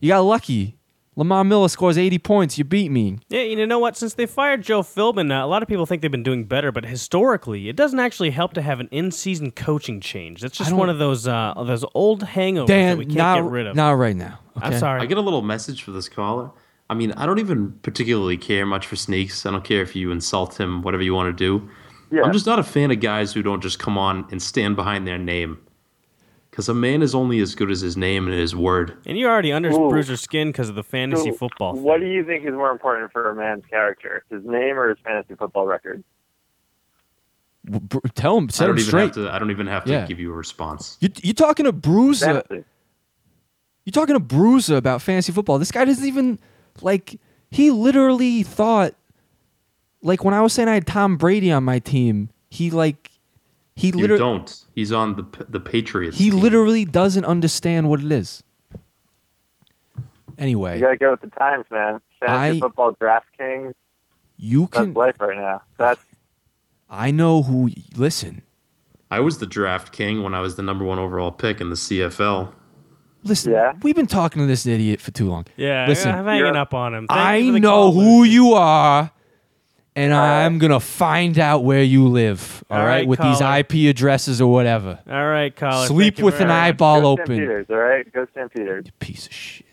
[0.00, 0.76] You got lucky.
[1.14, 2.56] Lamar Miller scores 80 points.
[2.56, 3.18] You beat me.
[3.28, 3.98] Yeah, you know what?
[3.98, 6.72] Since they fired Joe Philbin, uh, a lot of people think they've been doing better,
[6.72, 10.40] but historically, it doesn't actually help to have an in-season coaching change.
[10.40, 13.66] That's just one of those uh, those old hangovers that we can't not, get rid
[13.66, 13.76] of.
[13.76, 14.38] not right now.
[14.56, 15.02] I'm sorry.
[15.02, 16.50] I get a little message for this caller.
[16.92, 19.46] I mean, I don't even particularly care much for Sneegs.
[19.46, 21.66] I don't care if you insult him, whatever you want to do.
[22.10, 22.22] Yeah.
[22.22, 25.06] I'm just not a fan of guys who don't just come on and stand behind
[25.06, 25.58] their name.
[26.50, 28.94] Because a man is only as good as his name and his word.
[29.06, 29.88] And you're already under Ooh.
[29.88, 31.74] Bruiser's skin because of the fantasy So, football.
[31.76, 34.98] What do you think is more important for a man's character, his name or his
[35.02, 36.04] fantasy football record?
[38.14, 38.48] Tell him.
[38.50, 39.02] I Set don't him even straight.
[39.02, 39.30] have to.
[39.32, 40.06] I don't even have to Yeah.
[40.06, 40.98] give you a response.
[41.00, 42.26] You you talking to Bruiser?
[42.42, 42.64] Fantasy.
[43.86, 45.58] You talking to Bruiser about fantasy football?
[45.58, 46.38] This guy doesn't even
[46.80, 47.18] like.
[47.50, 48.94] He literally thought,
[50.00, 53.10] like when I was saying I had Tom Brady on my team, he like,
[53.76, 54.64] he You literally don't.
[54.74, 56.16] He's on the the Patriots.
[56.16, 56.40] he team.
[56.40, 58.42] literally doesn't understand what it is.
[60.38, 62.00] Anyway, You gotta go with the times, man.
[62.20, 63.74] Fantasy I- football DraftKings,
[64.38, 64.94] you that's can.
[64.94, 65.60] life right now.
[65.76, 66.00] That's
[66.88, 67.70] I know who.
[67.96, 68.42] Listen,
[69.10, 71.76] I was the draft king when I was the number one overall pick in the
[71.76, 72.52] CFL.
[73.24, 73.52] Listen.
[73.52, 73.72] Yeah?
[73.82, 75.46] We've been talking to this idiot for too long.
[75.56, 77.06] Yeah, Listen, I'm hanging up on him.
[77.06, 78.32] Thank I you know who Bruiser.
[78.32, 79.10] you are,
[79.94, 80.44] and right.
[80.44, 82.64] I'm gonna find out where you live.
[82.70, 83.40] All all right, right, with these.
[83.40, 84.98] IP addresses or whatever.
[85.08, 85.86] All right, caller.
[85.86, 86.56] Sleep thank with an much.
[86.56, 87.26] eyeball go open.
[87.26, 88.12] Stampeders, all right?
[88.12, 88.86] Go Stampeders.
[88.98, 89.66] Piece of shit.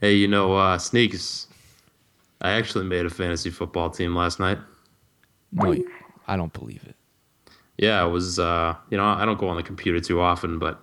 [0.00, 1.46] Hey, you know, uh, Sneegs.
[2.40, 4.58] I actually made a fantasy football team last night.
[5.52, 5.76] No,
[6.26, 6.94] I don't believe it.
[7.78, 8.38] Yeah, it was.
[8.38, 10.80] Uh, you know, I don't go on the computer too often, but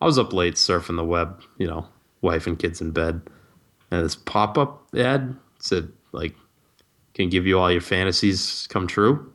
[0.00, 1.42] I was up late surfing the web.
[1.58, 1.86] You know,
[2.20, 3.20] wife and kids in bed,
[3.90, 6.34] and this pop up ad said like,
[7.14, 9.32] "Can give you all your fantasies come true."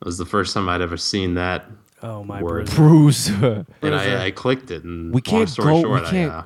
[0.00, 1.66] It was the first time I'd ever seen that,
[2.02, 2.66] Oh my Word.
[2.70, 3.32] Bruiser.
[3.36, 3.66] Bruiser.
[3.82, 4.84] and I, I clicked it.
[4.84, 6.42] And We can't story go- we can't- I, uh,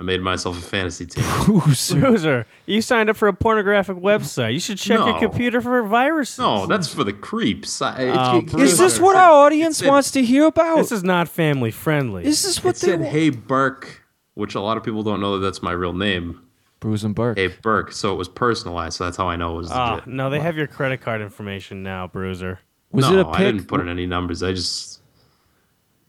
[0.00, 1.24] I made myself a fantasy team.
[1.44, 2.00] Bruiser.
[2.00, 4.54] Bruiser, you signed up for a pornographic website.
[4.54, 6.38] You should check your computer for viruses.
[6.38, 7.82] no, that's for the creeps.
[7.82, 10.76] I, Oh, it- it- Is this what our audience it said- wants to hear about?
[10.78, 12.24] This is not family friendly.
[12.24, 13.12] Is this what It they said, want?
[13.12, 16.40] "Hey Burke," which a lot of people don't know that that's my real name.
[16.80, 17.36] Bruce and Burke.
[17.36, 17.92] Hey Burke.
[17.92, 18.96] So it was personalized.
[18.96, 20.06] So that's how I know it was Ah, legit.
[20.06, 22.60] no, they have your credit card information now, Bruiser.
[22.90, 23.40] Was no, it a pick?
[23.40, 24.42] I didn't put in any numbers.
[24.42, 24.99] I just,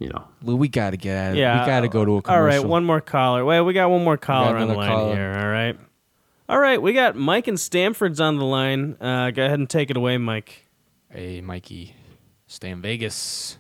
[0.02, 1.62] you know, Lou, we got to get out of Yeah.
[1.62, 2.42] We got to go to a commercial.
[2.42, 3.46] All right, one more caller.
[3.46, 5.16] Wait, we got one more caller on the another line caller.
[5.16, 5.38] here.
[5.40, 5.78] All right.
[6.50, 8.98] All right, we got Mike and Stanford's on the line.
[9.00, 10.66] Uh, go ahead and take it away, Mike.
[11.10, 11.96] Hey, Mikey.
[12.48, 13.58] Stay in Vegas.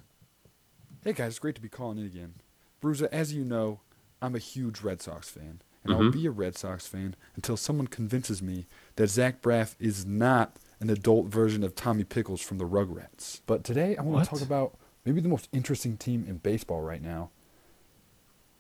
[1.04, 2.34] Hey guys, it's great to be calling in again.
[2.82, 3.80] Bruiser, as you know,
[4.22, 7.88] I'm a huge Red Sox fan, and I'll be a Red Sox fan until someone
[7.88, 8.66] convinces me
[8.98, 13.42] that Zach Braff is not an adult version of Tommy Pickles from the Rugrats.
[13.46, 14.24] But today I want What?
[14.26, 17.30] to talk about maybe the most interesting team in baseball right now,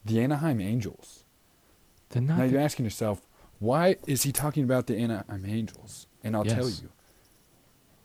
[0.05, 1.23] the Anaheim Angels.
[2.09, 2.37] They're not.
[2.37, 3.21] Now the- you're asking yourself,
[3.59, 6.07] why is he talking about the Anaheim Angels?
[6.23, 6.89] And I'll tell you.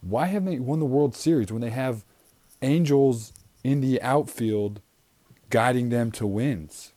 [0.03, 2.05] Why haven't they won the World Series when they have
[2.62, 3.33] Angels
[3.64, 4.81] in the outfield
[5.51, 6.92] guiding them to wins?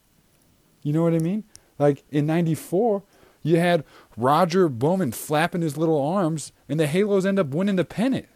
[0.84, 1.44] You know what I mean?
[1.80, 3.04] Like in 94,
[3.42, 3.84] you had
[4.18, 8.28] Roger Bowman flapping his little arms and the Halos end up winning the pennant.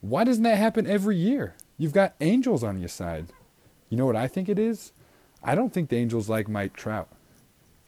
[0.00, 1.54] Why doesn't that happen every year?
[1.78, 3.26] You've got Angels on your side.
[3.88, 4.92] You know what I think it is?
[5.42, 7.08] I don't think the Angels like Mike Trout.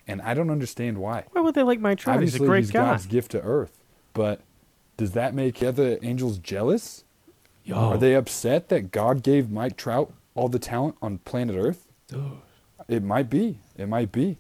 [0.07, 1.25] And I don't understand why.
[1.33, 2.17] Why would they like Mike Trout?
[2.17, 2.85] Obviously, He's a great he's guy.
[2.91, 3.81] God's gift to Earth.
[4.13, 4.41] But
[4.97, 7.05] does that make the other Angels jealous?
[7.65, 7.77] Yo.
[7.77, 11.89] Are they upset that God gave Mike Trout all the talent on planet Earth?
[12.89, 13.61] It might be.
[13.77, 14.39] It might be.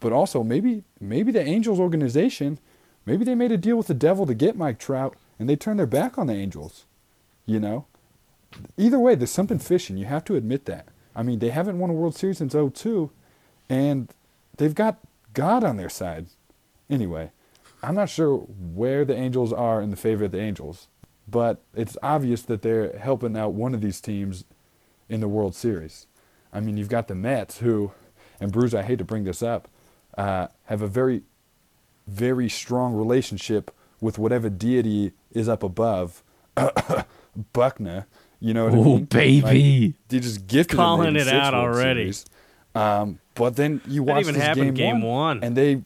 [0.00, 2.58] But also, maybe maybe the Angels organization,
[3.06, 5.78] maybe they made a deal with the devil to get Mike Trout, and they turned
[5.78, 6.84] their back on the Angels.
[7.46, 7.86] You know.
[8.76, 9.96] Either way, there's something fishing.
[9.96, 10.88] You have to admit that.
[11.14, 13.10] I mean, they haven't won a World Series since 02,
[13.68, 14.12] and
[14.56, 14.98] they've got
[15.34, 16.26] God on their side.
[16.88, 17.30] Anyway,
[17.82, 20.88] I'm not sure where the Angels are in the favor of the Angels,
[21.28, 24.44] but it's obvious that they're helping out one of these teams
[25.08, 26.06] in the World Series.
[26.52, 27.92] I mean, you've got the Mets, who,
[28.40, 29.68] and Bruce, I hate to bring this up,
[30.16, 31.22] uh, have a very,
[32.06, 36.22] very strong relationship with whatever deity is up above,
[37.52, 38.06] Buckner.
[38.42, 39.04] You know what I Oh, mean?
[39.04, 39.86] baby.
[39.86, 42.12] Like, they just gifted him Calling it out World already.
[42.74, 45.44] Um, but then you That watch even this game, game one.
[45.44, 45.82] and they,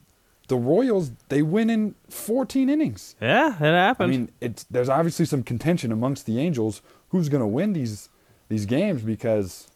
[0.47, 3.15] the Royals, they win in 14 innings.
[3.21, 4.11] Yeah, it happened.
[4.11, 8.09] I mean, it's there's obviously some contention amongst the Angels who's going to win these
[8.49, 9.67] these games because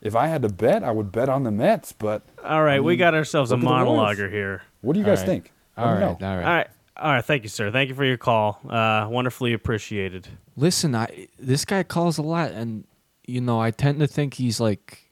[0.00, 1.92] if I had to bet, I would bet on the Mets.
[1.92, 4.16] But all right, I we got ourselves a look at the Royals.
[4.18, 4.62] monologuer here.
[4.82, 5.26] what do you All guys right.
[5.26, 5.52] think?
[5.76, 6.26] Let All me right, know.
[6.28, 6.44] all right.
[6.46, 6.66] All right.
[6.98, 7.70] All right, thank you, sir.
[7.70, 8.60] Thank you for your call.
[8.68, 10.26] Uh, wonderfully appreciated.
[10.56, 12.84] Listen, I this guy calls a lot, and
[13.26, 15.08] you know I tend to think he's like,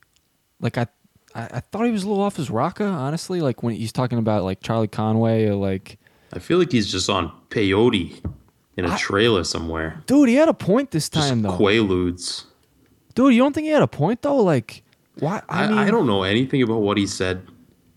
[0.61, 0.87] like I,
[1.35, 3.40] I, I thought he was a little off his rocker, honestly.
[3.40, 5.99] Like when he's talking about like Charlie Conway or like,
[6.33, 8.20] I feel like he's just on peyote
[8.77, 10.03] in a trailer somewhere.
[10.07, 11.57] dude, he had a point this Just time though.
[11.57, 12.44] quaaludes.
[13.14, 14.42] Dude, you don't think he had a point though?
[14.42, 14.83] Like,
[15.20, 15.40] why?
[15.49, 17.46] I, I, mean, I don't know anything about what he said.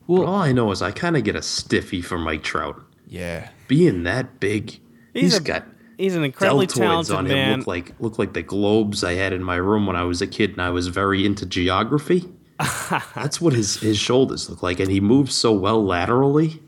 [0.06, 2.82] Well- but all I know is I kind of get a stiffy for Mike Trout.
[3.10, 4.80] Yeah, Being that big,
[5.14, 5.66] He's he's a- got
[5.98, 7.58] He's an incredibly deltoids talented on man.
[7.58, 10.28] Look like look like the globes I had in my room when I was a
[10.28, 12.24] kid and I was very into geography.
[13.16, 16.62] That's what his his shoulders look like, and he moves so well laterally.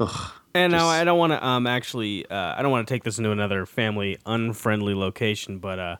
[0.00, 0.32] Ugh.
[0.54, 3.16] And now I don't want to um actually uh, I don't want to take this
[3.16, 5.96] into another family unfriendly location, but uh,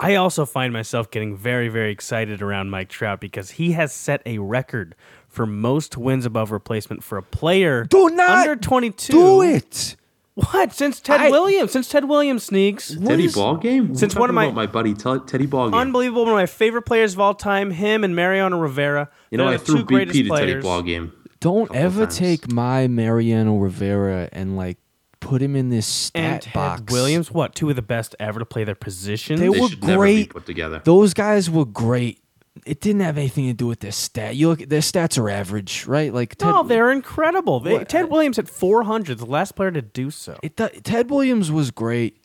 [0.00, 4.22] I also find myself getting very very excited around Mike Trout because he has set
[4.24, 4.94] a record
[5.32, 9.12] for most wins above replacement for a player Do not under twenty two.
[9.12, 9.96] do it.
[10.34, 11.72] What since Ted I- Williams?
[11.72, 13.04] Since Ted Williams Sneegs.
[13.06, 13.94] Teddy is- Ball Game.
[13.94, 15.78] Since one of my- my buddy Ted- Teddy Ball Game.
[15.78, 16.22] Unbelievable!
[16.22, 17.70] One of my favorite players of all time.
[17.72, 19.08] Him and Mariano Rivera.
[19.30, 20.64] You know, They're I threw two greatest BP to Teddy players.
[20.64, 21.12] Ball Game.
[21.40, 24.78] Don't ever take my Mariano Rivera and like
[25.20, 26.92] put him in this And stat Ted box.
[26.92, 29.36] Williams, what two of the best ever to play their position?
[29.38, 30.30] They They were should never be great.
[30.30, 30.80] put together.
[30.84, 32.20] Those guys were great.
[32.66, 34.36] It didn't have anything to do with their stat.
[34.36, 36.12] You look, their stats are average, right?
[36.12, 37.60] Like Ted, No, they're incredible.
[37.60, 40.38] They, What- Ted Williams at 400, the last player to do so.
[40.42, 42.18] it, do- Ted Williams was great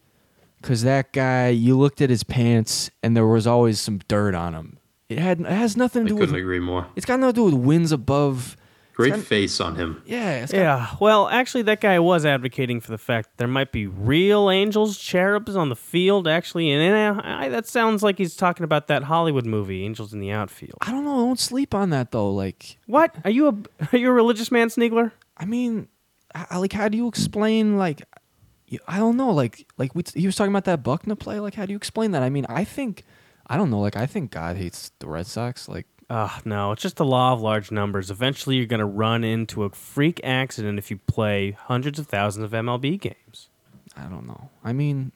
[0.62, 1.48] because that guy.
[1.50, 4.80] You looked at his pants, and there was always some dirt on him.
[5.08, 6.42] It had it has nothing I to do couldn't with.
[6.42, 6.88] agree more.
[6.98, 8.57] It's got nothing to do with wins above.
[8.98, 10.02] Great got- face on him.
[10.08, 13.48] Yeah, it's got, Yeah, well, actually, that guy was advocating for the fact that there
[13.48, 16.28] might be real angels, cherubs on the field.
[16.28, 20.20] Actually, and uh, I, that sounds like he's talking about that Hollywood movie, Angels in
[20.20, 20.80] the Outfield.
[20.82, 21.14] I don't know.
[21.14, 22.32] I Don't sleep on that though.
[22.32, 23.54] Like, What are you a
[23.94, 25.12] are you a religious man, Sneegler?
[25.38, 25.90] I mean,
[26.34, 28.02] I, like, how do you explain like?
[28.88, 29.30] I don't know.
[29.30, 31.40] Like, like we, he was talking about that Buckner play.
[31.40, 32.24] Like, how do you explain that?
[32.24, 33.04] I mean, I think,
[33.46, 33.80] I don't know.
[33.80, 35.70] Like, I think God hates the Red Sox.
[35.70, 38.10] Like, Ah, no, it's just the law of large numbers.
[38.10, 42.46] Eventually, you're going to run into a freak accident if you play hundreds of thousands
[42.46, 43.50] of MLB games.
[43.96, 44.50] I don't know.
[44.64, 45.12] I mean,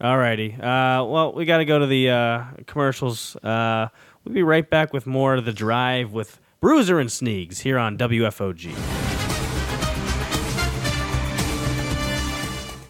[0.00, 0.54] Alrighty.
[0.54, 3.34] Uh, well, we got to go to the uh, commercials.
[3.36, 3.88] Uh,
[4.24, 7.98] we'll be right back with more of the drive with Bruiser and Sneegs here on
[7.98, 8.74] WFOG.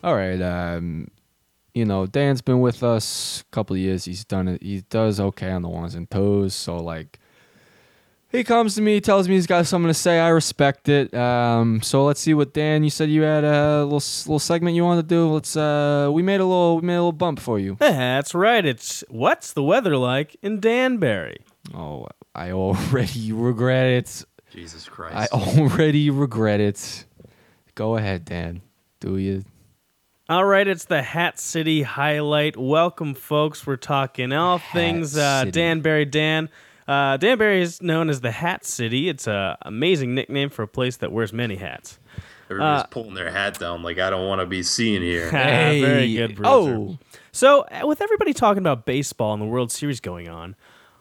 [0.04, 0.40] all right.
[0.42, 1.10] Um,
[1.74, 4.04] you know, Dan's been with us a couple of years.
[4.04, 4.62] He's done it.
[4.62, 6.54] He does okay on the ones and twos.
[6.54, 7.18] So like,
[8.30, 10.18] he comes to me, tells me he's got something to say.
[10.18, 11.14] I respect it.
[11.14, 12.84] Um, so let's see what Dan.
[12.84, 15.28] You said you had a little little segment you wanted to do.
[15.28, 15.56] Let's.
[15.56, 17.76] Uh, we made a little we made a little bump for you.
[17.80, 18.64] That's right.
[18.64, 21.38] It's what's the weather like in Danbury?
[21.74, 24.24] Oh, I already regret it.
[24.50, 25.32] Jesus Christ!
[25.32, 27.06] I already regret it.
[27.74, 28.60] Go ahead, Dan.
[29.00, 29.44] Do you?
[30.30, 32.54] All right, it's the Hat City highlight.
[32.54, 33.66] Welcome, folks.
[33.66, 35.52] We're talking all things uh, City.
[35.52, 36.50] Danbury Dan.
[36.86, 39.08] Uh, Danbury is known as the Hat City.
[39.08, 41.98] It's an amazing nickname for a place that wears many hats.
[42.50, 45.30] Everybody's uh, pulling their hat down like I don't want to be seen here.
[45.30, 46.50] Very good, Bruiser.
[46.50, 46.98] Oh,
[47.32, 50.56] So, uh, with everybody talking about baseball and the World Series going on,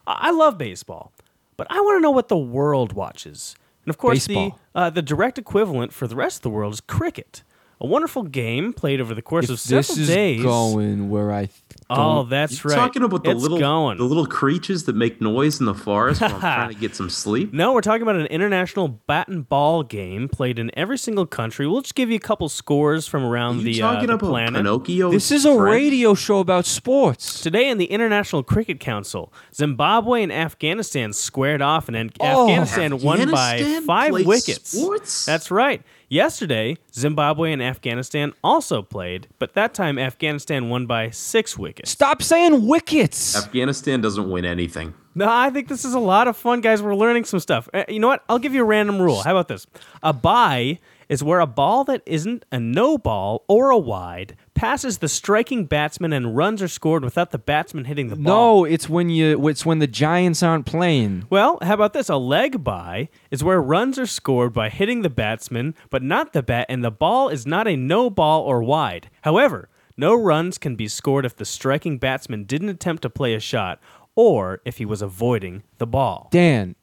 [0.06, 1.12] I I love baseball,
[1.58, 3.56] but I want to know what the world watches.
[3.84, 4.58] And of course, Baseball.
[4.72, 7.42] the uh, the direct equivalent for the rest of the world is cricket,
[7.80, 10.42] a wonderful game played over the course if of several this is days.
[10.42, 11.48] going where I
[11.88, 12.76] oh, don't- that's You're right.
[12.76, 13.98] talking about the it's little going.
[13.98, 17.08] the little creatures that make noise in the forest while I'm trying to get some
[17.08, 17.52] sleep.
[17.52, 21.68] No, we're talking about an international bat and ball game played in every single country.
[21.68, 24.14] We'll just give you a couple scores from Are around you the, uh, talking the
[24.14, 24.54] about planet.
[24.56, 25.10] Pinocchio?
[25.12, 27.40] This is a radio show about sports.
[27.40, 32.48] Today in the International Cricket Council, Zimbabwe and Afghanistan squared off, and An- Oh.
[32.48, 34.70] Afghanistan won by five wickets.
[34.78, 35.24] sports?
[35.24, 35.82] That's right.
[36.10, 41.90] Yesterday, Zimbabwe and Afghanistan also played, but that time Afghanistan won by six wickets.
[41.90, 43.36] Stop saying wickets.
[43.36, 44.94] Afghanistan doesn't win anything.
[45.14, 46.80] No, I think this is a lot of fun, guys.
[46.80, 47.68] We're learning some stuff.
[47.74, 48.24] Uh, you know what?
[48.26, 49.22] I'll give you a random rule.
[49.22, 49.66] How about this?
[50.02, 54.98] A bye is where a ball that isn't a no ball or a wide passes
[54.98, 58.62] the striking batsman and runs are scored without the batsman hitting the ball.
[58.62, 59.48] No, it's when you.
[59.48, 61.26] It's when the Giants aren't playing.
[61.30, 62.08] Well, how about this?
[62.08, 66.42] A leg bye is where runs are scored by hitting the batsman, but not the
[66.42, 69.10] bat, and the ball is not a no ball or wide.
[69.22, 73.40] However, no runs can be scored if the striking batsman didn't attempt to play a
[73.40, 73.80] shot
[74.14, 76.28] or if he was avoiding the ball.
[76.30, 76.74] Dan,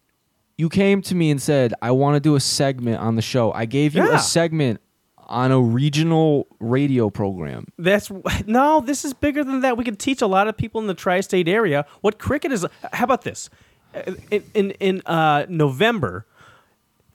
[0.58, 3.52] you came to me and said I want to do a segment on the show.
[3.52, 4.16] I gave you Yeah.
[4.16, 4.82] a segment
[5.28, 7.68] on a regional radio program.
[7.78, 8.12] That's
[8.46, 8.80] no.
[8.82, 9.78] This is bigger than that.
[9.78, 12.66] We could teach a lot of people in the tri-state area what cricket is.
[12.94, 13.50] How about this?
[13.94, 16.26] Uh, In in, in uh, November,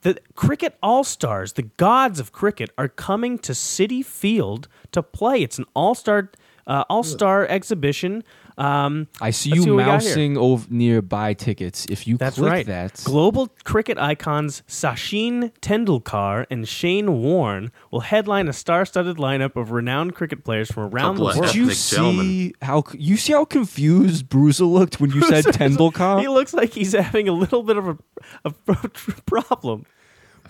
[0.03, 5.43] the cricket all stars, the gods of cricket, are coming to Citi Field to play.
[5.43, 6.31] It's an all star
[6.67, 8.25] uh, all star exhibition.
[8.61, 10.11] Um, I see you see what we got here.
[10.11, 11.87] mousing over nearby tickets.
[11.89, 12.67] If you that's click right.
[12.67, 19.71] that, Global cricket icons Sachin Tendulkar and Shane Warne will headline a star-studded lineup of
[19.71, 21.47] renowned cricket players from around Couple the world.
[21.47, 22.27] did you ethnic gentlemen.
[22.27, 26.21] see how you see how confused Bruiser looked when you said Tendulkar?
[26.21, 27.99] He looks like he's having a little bit of a,
[28.45, 28.51] a
[29.27, 29.87] problem.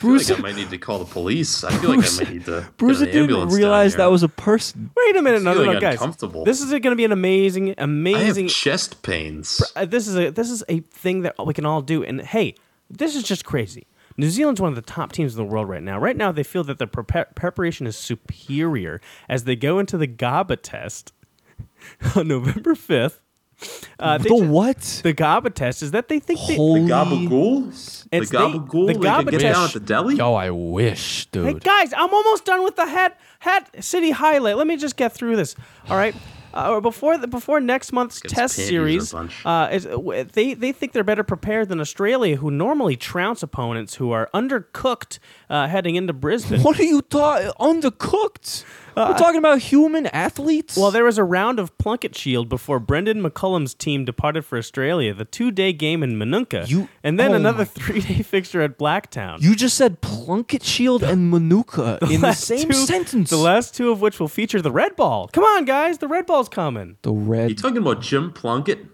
[0.00, 1.62] I feel Bruce- like I might need to call the police.
[1.62, 2.66] I feel like I might need to.
[2.78, 4.90] Bruiser get an didn't ambulance down realize that was a person.
[4.96, 5.98] Wait a minute, no, no, no, guys.
[6.46, 8.46] This is going to be an amazing, amazing.
[8.46, 9.62] I have chest pains.
[9.76, 12.02] uh, this is a this is a thing that we can all do.
[12.02, 12.54] And hey,
[12.88, 13.86] this is just crazy.
[14.16, 15.98] New Zealand's one of the top teams in the world right now.
[15.98, 20.08] Right now, they feel that their prepa- preparation is superior as they go into the
[20.08, 21.12] Gabba test
[22.16, 23.20] on November fifth.
[23.98, 24.78] Uh, the ju- what?
[25.02, 28.04] The Gabba test is that they think they, Holy Gabagool?
[28.10, 29.76] The It's the- gabagool the they gaba could get down test.
[29.76, 30.16] at the deli?
[30.16, 31.46] Yo, I wish, dude.
[31.46, 34.56] Hey guys, I'm almost done with the hat hat city highlight.
[34.56, 35.54] Let me just get through this.
[35.88, 36.14] All right.
[36.52, 39.86] Uh, before the, before next month's test series, uh, is,
[40.32, 45.20] they they think they're better prepared than Australia, who normally trounce opponents who are undercooked
[45.48, 46.60] uh, heading into Brisbane.
[46.62, 47.52] What are you talking?
[47.60, 48.64] Undercooked?
[48.96, 50.76] We're uh, talking about human athletes.
[50.76, 55.14] Well, there was a round of Plunket Shield before Brendon McCullum's team departed for Australia.
[55.14, 59.40] The two-day game in Manuka, You- and then oh another my- three-day fixture at Blacktown.
[59.42, 63.30] you just said Plunket Shield and Manuka in the last same two- sentence.
[63.30, 65.28] The last two of which will feature the red ball.
[65.28, 66.96] Come on, guys, the red ball's coming.
[67.02, 67.58] The red you red.
[67.58, 68.86] talking about Jim Plunkett?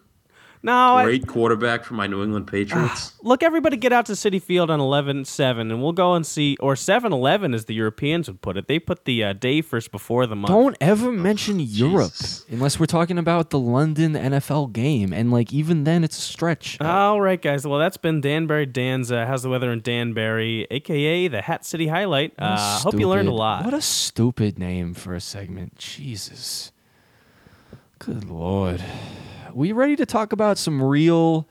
[0.62, 3.12] No, I, Great quarterback for my New England Patriots.
[3.22, 6.74] look, everybody get out to Citi Field on 11-7, and we'll go and see, or
[6.74, 8.66] 7-11 as the Europeans would put it.
[8.66, 10.48] They put the uh, day first before the month.
[10.48, 12.44] Don't ever mention Europe Jesus.
[12.50, 16.80] unless we're talking about the London NFL game, and like even then, it's a stretch.
[16.80, 17.66] All right, guys.
[17.66, 21.28] Well, that's been Danbury Dan's uh, How's the Weather in Danbury, a.k.a.
[21.28, 22.32] the Hat City Highlight.
[22.38, 23.64] What a Uh, hope you learned a lot.
[23.64, 25.76] What a stupid name for a segment.
[25.76, 26.72] Jesus.
[27.98, 28.82] Good lord.
[29.56, 31.48] We ready to talk about some real?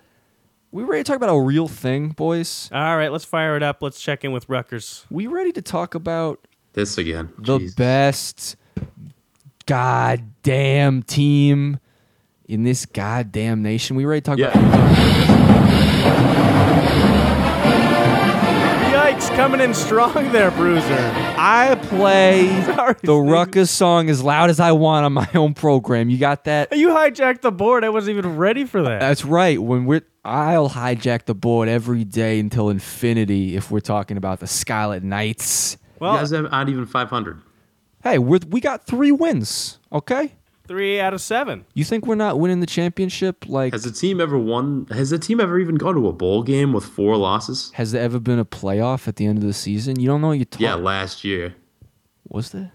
[0.71, 2.69] We ready to talk about a real thing, boys?
[2.71, 3.81] All right, let's fire it up.
[3.81, 5.07] Let's check in with Rutgers.
[5.09, 7.29] We ready to talk about This again.
[7.39, 7.73] the Jesus.
[7.73, 8.57] best
[9.65, 11.79] goddamn team
[12.47, 13.95] in this goddamn nation?
[13.95, 14.51] We ready to talk Yeah.
[14.55, 14.75] about?
[19.15, 21.11] Snicks coming in strong there, Bruiser.
[21.37, 23.31] I play Sorry, the Sneegs.
[23.31, 26.09] Ruckus song as loud as I want on my own program.
[26.09, 26.75] You got that?
[26.75, 27.85] You hijacked the board.
[27.85, 28.99] I wasn't even ready for that.
[28.99, 29.61] That's right.
[29.61, 34.47] When we're I'll hijack the board every day until infinity if we're talking about the
[34.47, 35.77] Scarlet Knights.
[35.81, 37.41] You well, guys have not even 500.
[38.03, 39.79] Hey, we're, we got three wins.
[39.93, 40.33] Okay,
[40.67, 41.65] three out of seven.
[41.73, 43.45] you think we're not winning the championship?
[43.47, 44.87] Like, Has the team ever won?
[44.91, 47.71] Has the team ever even gone to a bowl game with four losses?
[47.75, 49.99] has there ever been a playoff at the end of the season?
[49.99, 50.65] You don't know what you're talking.
[50.67, 51.55] Yeah, last year.
[52.27, 52.71] was there?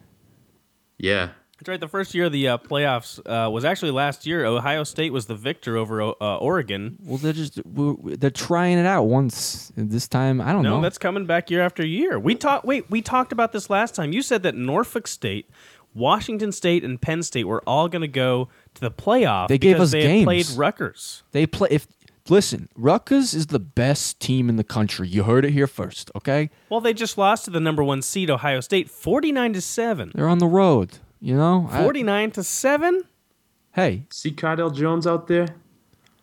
[0.99, 1.31] Yeah.
[1.59, 1.81] That's right.
[1.81, 4.47] The first year of the uh, playoffs uh, was actually last year.
[4.47, 6.97] Ohio State was the victor over uh, Oregon.
[7.05, 9.71] Well, they're just we're, they're trying it out once.
[9.77, 10.81] This time, I don't No, know.
[10.81, 12.19] that's coming back year after year.
[12.19, 12.65] We talked.
[12.65, 14.15] Wait, we talked about this last time.
[14.15, 15.51] You said that Norfolk State,
[15.95, 19.49] Washington State, and Penn State were all going to go to the playoff.
[19.49, 20.25] They gave because us they games.
[20.25, 21.23] played Rutgers.
[21.33, 21.87] They play if
[22.29, 25.09] listen, Rutgers is the best team in the country.
[25.09, 26.51] You heard it here first, okay?
[26.69, 30.13] Well, they just lost to the number one seed, Ohio State, forty-nine to seven.
[30.15, 31.69] They're on the road, you know?
[31.71, 33.03] I- Forty-nine to seven.
[33.73, 35.47] hey, See Cardale Jones out there?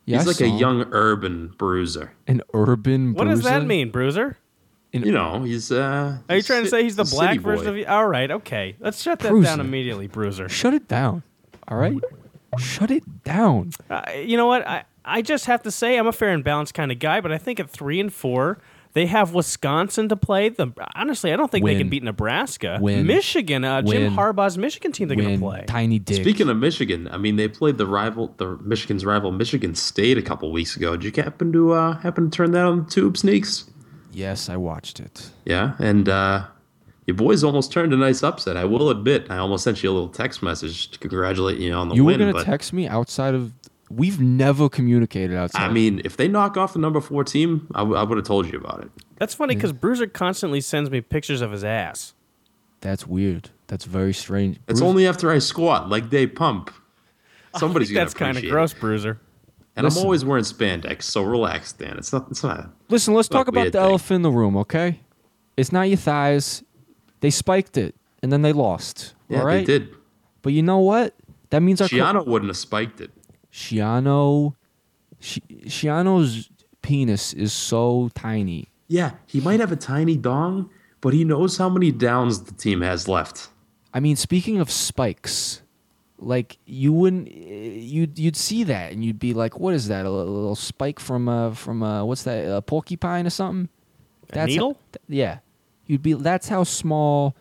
[0.06, 0.56] yeah, He's I like a saw him.
[0.58, 2.12] young urban bruiser.
[2.26, 3.26] an urban Bruiser?
[3.26, 4.38] What does that mean, Bruiser?
[4.92, 5.70] You know, he's.
[5.70, 7.70] uh Are you trying to say he's the black version boy.
[7.70, 7.86] of you?
[7.86, 8.76] All right, okay.
[8.80, 9.44] Let's shut that Bruiser.
[9.48, 10.48] down immediately, Bruiser.
[10.48, 11.22] Shut it down.
[11.68, 11.96] All right?
[12.58, 13.72] Shut it down.
[13.90, 14.66] Uh, you know what?
[14.66, 17.30] I, I just have to say I'm a fair and balanced kind of guy, but
[17.32, 18.58] I think at three and four,
[18.94, 20.48] they have Wisconsin to play.
[20.48, 22.78] The honestly, I don't think they can beat Nebraska.
[22.80, 23.06] Win.
[23.06, 24.12] Michigan, uh, Jim Win.
[24.14, 25.64] Harbaugh's Michigan team, they're going to play.
[25.66, 26.22] Tiny dick.
[26.22, 30.22] Speaking of Michigan, I mean, they played the rival, the Michigan's rival, Michigan State, a
[30.22, 30.96] couple weeks ago.
[30.96, 33.68] Did you happen to uh, happen to turn that on the tube, Sneegs?
[34.18, 35.30] Yes, I watched it.
[35.44, 36.46] Yeah, and uh,
[37.06, 38.56] your boys almost turned a nice upset.
[38.56, 41.88] I will admit, I almost sent you a little text message to congratulate you on
[41.88, 42.18] the You were win.
[42.20, 43.52] going to text me outside of
[43.90, 45.62] We've never communicated outside.
[45.62, 48.58] I mean, if they knock off the number four team, I, would have told you
[48.58, 48.90] about it.
[49.16, 52.12] That's funny because Bruiser constantly sends me pictures of his ass.
[52.82, 53.48] that's weird.
[53.66, 54.56] That's very strange.
[54.68, 56.70] It's Bruce- only after I squat, like they pump.
[57.56, 58.80] Somebody's gonna That's kind of gross, it.
[58.80, 59.18] Bruiser.
[59.78, 60.00] And Listen.
[60.00, 61.98] I'm always wearing spandex, so relax, Dan.
[61.98, 62.26] It's not.
[62.32, 62.68] It's not.
[62.88, 63.80] Listen, let's not talk about the thing.
[63.80, 64.98] elephant in the room, okay?
[65.56, 66.64] It's not your thighs.
[67.20, 69.14] They spiked it, and then they lost.
[69.28, 69.64] Yeah, all right?
[69.64, 69.94] they did.
[70.42, 71.14] But you know what?
[71.50, 73.12] That means our co- Schiano wouldn't have spiked it.
[73.52, 74.56] Schiano,
[75.20, 76.50] Shi- Schiano's
[76.82, 78.70] penis is so tiny.
[78.88, 82.80] Yeah, he might have a tiny dong, but he knows how many downs the team
[82.80, 83.48] has left.
[83.94, 85.62] I mean, speaking of spikes,
[86.18, 90.04] like you wouldn't, you'd you'd see that and you'd be like, "What is that?
[90.06, 92.44] A little, little spike from uh from uh what's that?
[92.56, 93.68] A porcupine or something?"
[94.32, 94.74] A needle?
[94.74, 95.38] how- th- yeah,
[95.86, 96.12] you'd be.
[96.14, 97.34] That's how small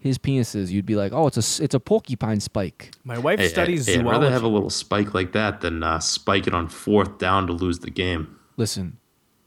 [0.00, 0.72] his penis is.
[0.72, 3.98] You'd be like, "Oh, it's a it's a porcupine spike." My wife Hey, studies hey,
[3.98, 7.46] I'd rather have a little spike like that than uh, spike it on fourth down
[7.48, 8.36] to lose the game.
[8.56, 8.98] Listen,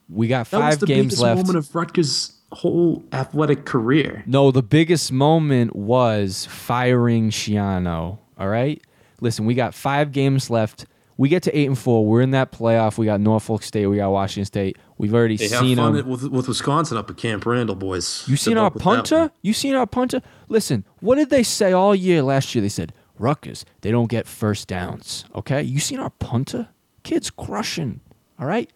[0.09, 1.37] we got That was five the games biggest left.
[1.37, 4.23] moment of Rutgers' whole athletic career.
[4.27, 8.19] No, the biggest moment was firing Schiano.
[8.39, 8.81] All right.
[9.21, 10.85] Listen, we got five games left.
[11.19, 12.05] We get to eight and four.
[12.05, 12.99] We're in that playoff.
[12.99, 13.87] We got Norfolk State.
[13.87, 14.77] We got Washington State.
[14.99, 16.07] We've already Hey, have seen fun them.
[16.07, 18.23] with, with Wisconsin up at Camp Randall, boys.
[18.27, 19.31] You Good seen our luck punter?
[19.41, 20.21] You seen our punter?
[20.47, 22.61] Listen, what did they say all year last year?
[22.61, 23.65] They said Rutgers.
[23.81, 25.25] They don't get first downs.
[25.33, 25.63] Okay.
[25.63, 26.67] You seen our punter?
[27.01, 28.01] Kids crushing.
[28.39, 28.71] All right.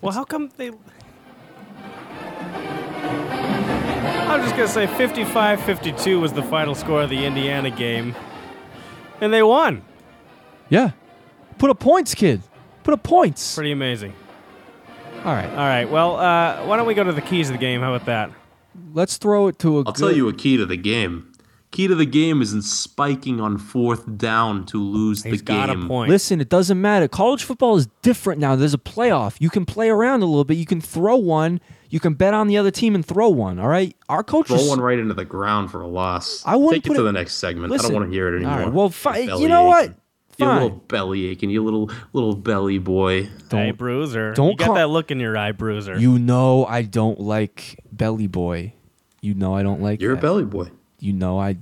[0.00, 0.70] Well, how come they?
[4.30, 8.14] I'm just gonna say 55-52 was the final score of the Indiana game,
[9.20, 9.82] and they won.
[10.68, 10.92] Yeah.
[11.58, 12.42] Put a points, kid.
[12.82, 13.54] Put a points.
[13.54, 14.14] Pretty amazing.
[15.24, 15.50] All right.
[15.50, 15.84] All right.
[15.90, 17.80] Well, uh, why don't we go to the keys of the game?
[17.80, 18.30] How about that?
[18.94, 19.84] Let's throw it to a.
[19.84, 21.32] I'll tell you a key to the game.
[21.70, 25.86] Key to the game isn't spiking on fourth down to lose He's the got a
[25.86, 26.10] point.
[26.10, 27.06] Listen, it doesn't matter.
[27.06, 28.56] College football is different now.
[28.56, 29.36] There's a playoff.
[29.38, 30.56] You can play around a little bit.
[30.56, 31.60] You can throw one.
[31.90, 33.58] You can bet on the other team and throw one.
[33.58, 33.94] All right.
[34.08, 34.56] Our coaches.
[34.60, 36.42] Throw one right into the ground for a loss.
[36.46, 37.72] I wouldn't Take put it to it- the next segment.
[37.72, 38.58] I don't want to hear it anymore.
[38.58, 39.82] right, well, fi- you know what?
[39.84, 39.96] aching.
[40.38, 41.50] You little belly aching.
[41.50, 43.28] You little little belly boy.
[43.50, 44.32] hey, Bruiser.
[44.32, 45.98] don't you got call- that look in your eye, Bruiser.
[45.98, 48.72] You know I don't like Belly Boy.
[49.20, 50.00] You know I don't like.
[50.00, 50.68] You're a belly boy.
[50.98, 51.56] You know I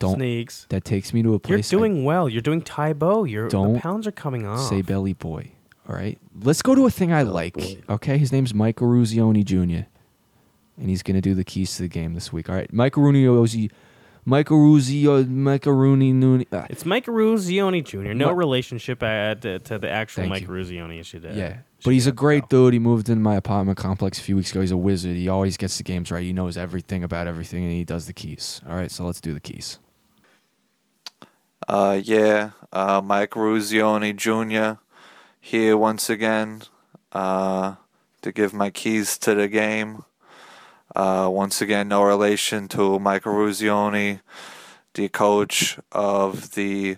[0.00, 0.18] don't.
[0.18, 0.68] Sneegs.
[0.68, 1.50] That takes me to a place.
[1.50, 1.72] You're place.
[1.72, 2.28] I doing well.
[2.28, 3.26] You're doing Taibo.
[3.30, 4.68] You're the Don't pounds are coming off.
[4.68, 5.52] say Belly Boy.
[5.88, 6.18] All right.
[6.42, 7.54] Let's go to a thing I like.
[7.54, 7.78] boy.
[7.88, 8.18] Okay.
[8.18, 9.86] His name's Michael Eruzione Jr.
[10.78, 12.48] And he's gonna do the keys to the game this week.
[12.48, 12.72] All right.
[12.72, 13.70] Michael Eruzione.
[14.26, 15.28] Michael Ruzio.
[15.28, 16.12] Michael Rooney.
[16.14, 18.14] Nooney- ah, It's Mike Eruzione Jr.
[18.14, 18.38] No What?
[18.38, 20.48] relationship uh, to, to the actual Thank Mike you.
[20.48, 20.96] Eruzione.
[20.96, 21.26] You should.
[21.26, 22.64] Uh, Yeah, but he's a great go.
[22.68, 22.72] dude.
[22.72, 24.62] He moved into my apartment complex a few weeks ago.
[24.62, 25.14] He's a wizard.
[25.16, 26.22] He always gets the games right.
[26.22, 28.62] He knows everything about everything, and he does the keys.
[28.66, 29.78] All right, so let's do the keys.
[31.68, 34.80] Uh, yeah, uh, Mike Eruzione Jr.
[35.44, 36.62] here once again
[37.12, 37.74] uh,
[38.22, 40.02] to give my keys to the game.
[40.96, 44.20] Uh, once again, no relation to Michael Eruzione,
[44.94, 46.96] the coach of the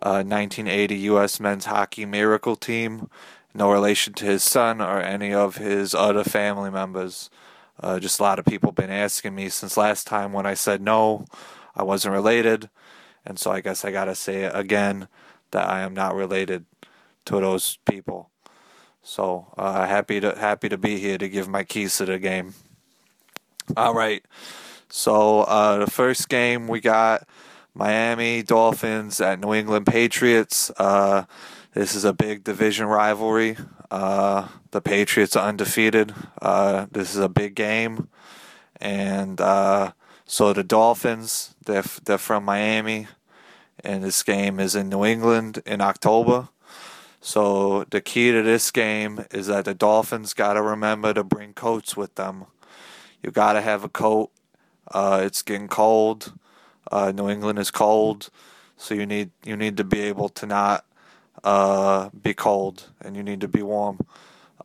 [0.00, 1.38] uh, 1980 U.S.
[1.38, 3.10] men's hockey miracle team.
[3.52, 7.28] No relation to his son or any of his other family members.
[7.78, 10.80] Uh, just a lot of people been asking me since last time when I said
[10.80, 11.26] no,
[11.76, 12.70] I wasn't related,
[13.26, 15.08] and so I guess I gotta say it again
[15.50, 16.64] that I am not related
[17.26, 18.30] to those people.
[19.02, 22.54] So uh, happy to happy to be here to give my keys to the game.
[23.76, 24.24] All right.
[24.88, 27.26] So uh, the first game we got
[27.74, 30.70] Miami Dolphins at New England Patriots.
[30.76, 31.24] Uh,
[31.74, 33.56] this is a big division rivalry.
[33.90, 36.14] Uh, the Patriots are undefeated.
[36.40, 38.08] Uh, this is a big game,
[38.80, 39.92] and uh,
[40.24, 43.08] so the Dolphins they're they're from Miami,
[43.80, 46.48] and this game is in New England in October.
[47.24, 51.54] So the key to this game is that the Dolphins got to remember to bring
[51.54, 52.46] coats with them.
[53.22, 54.32] You got to have a coat.
[54.90, 56.32] Uh, it's getting cold.
[56.90, 58.28] Uh, New England is cold,
[58.76, 60.84] so you need you need to be able to not
[61.44, 64.00] uh, be cold, and you need to be warm.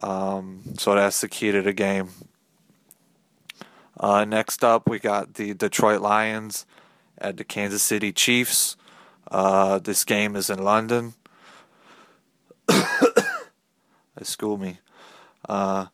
[0.01, 2.10] Um, so that's the key to the game.
[3.99, 6.66] Uh, next up, we got the Detroit Lions
[7.20, 8.76] at the Kansas City Chiefs.
[9.30, 11.14] Uh, this game is in London.
[14.18, 14.80] Excuse me.
[15.47, 15.88] Uh,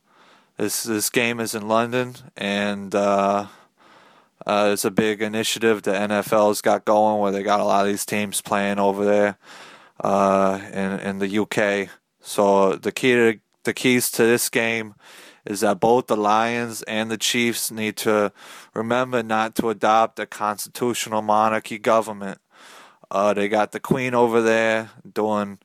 [0.57, 3.47] this this game is in London, and uh,
[4.45, 7.91] uh, it's a big initiative the NFL's got going, where they got a lot of
[7.91, 9.37] these teams playing over there
[9.99, 11.89] uh, in in the UK.
[12.21, 14.95] So the key to the keys to this game
[15.45, 18.31] is that both the Lions and the Chiefs need to
[18.73, 22.39] remember not to adopt a constitutional monarchy government.
[23.11, 25.59] Uh, they got the Queen over there doing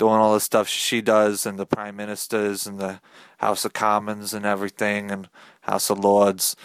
[0.00, 3.00] doing all the stuff she does, and the Prime Ministers and the
[3.36, 5.28] House of Commons and everything, and
[5.60, 6.56] House of Lords.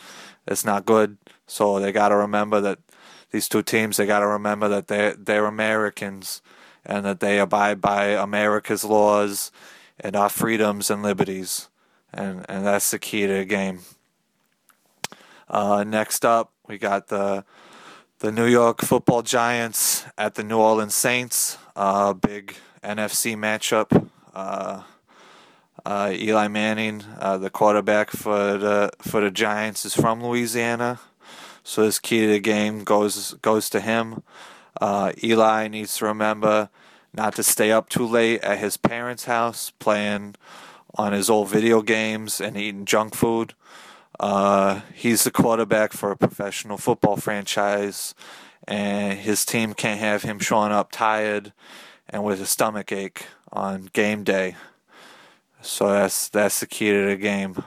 [0.47, 1.17] It's not good.
[1.45, 2.79] So they got to remember that
[3.31, 3.97] these two teams.
[3.97, 6.41] They got to remember that they they're Americans,
[6.86, 9.51] and that they abide by America's laws
[9.99, 11.67] and our freedoms and liberties,
[12.13, 13.79] and and that's the key to the game.
[15.49, 17.43] Uh, next up, we got the
[18.19, 21.57] the New York Football Giants at the New Orleans Saints.
[21.75, 22.55] Uh, big
[22.86, 24.09] NFC matchup.
[24.33, 24.83] Uh,
[25.86, 30.99] uh, Eli Manning, uh, the quarterback for the for the Giants, is from Louisiana,
[31.63, 34.23] so his key to the game goes goes to him.
[34.79, 36.69] Uh, Eli needs to remember
[37.13, 40.36] not to stay up too late at his parents' house playing
[40.95, 43.53] on his old video games and eating junk food.
[44.19, 48.15] Uh, he's the quarterback for a professional football franchise,
[48.67, 51.53] and his team can't have him showing up tired
[52.09, 54.55] and with a stomach ache on game day.
[55.61, 57.63] So that's that's the key to the game.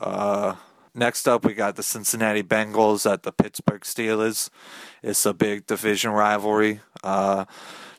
[0.00, 0.56] Uh,
[0.94, 4.48] next up, we got the Cincinnati Bengals at the Pittsburgh Steelers.
[5.02, 6.80] It's a big division rivalry.
[7.04, 7.44] Uh,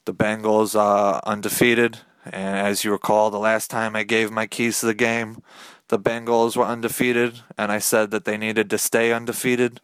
[0.05, 4.79] the Bengals are undefeated, and as you recall, the last time I gave my keys
[4.79, 5.41] to the game,
[5.89, 9.79] the Bengals were undefeated, and I said that they needed to stay undefeated.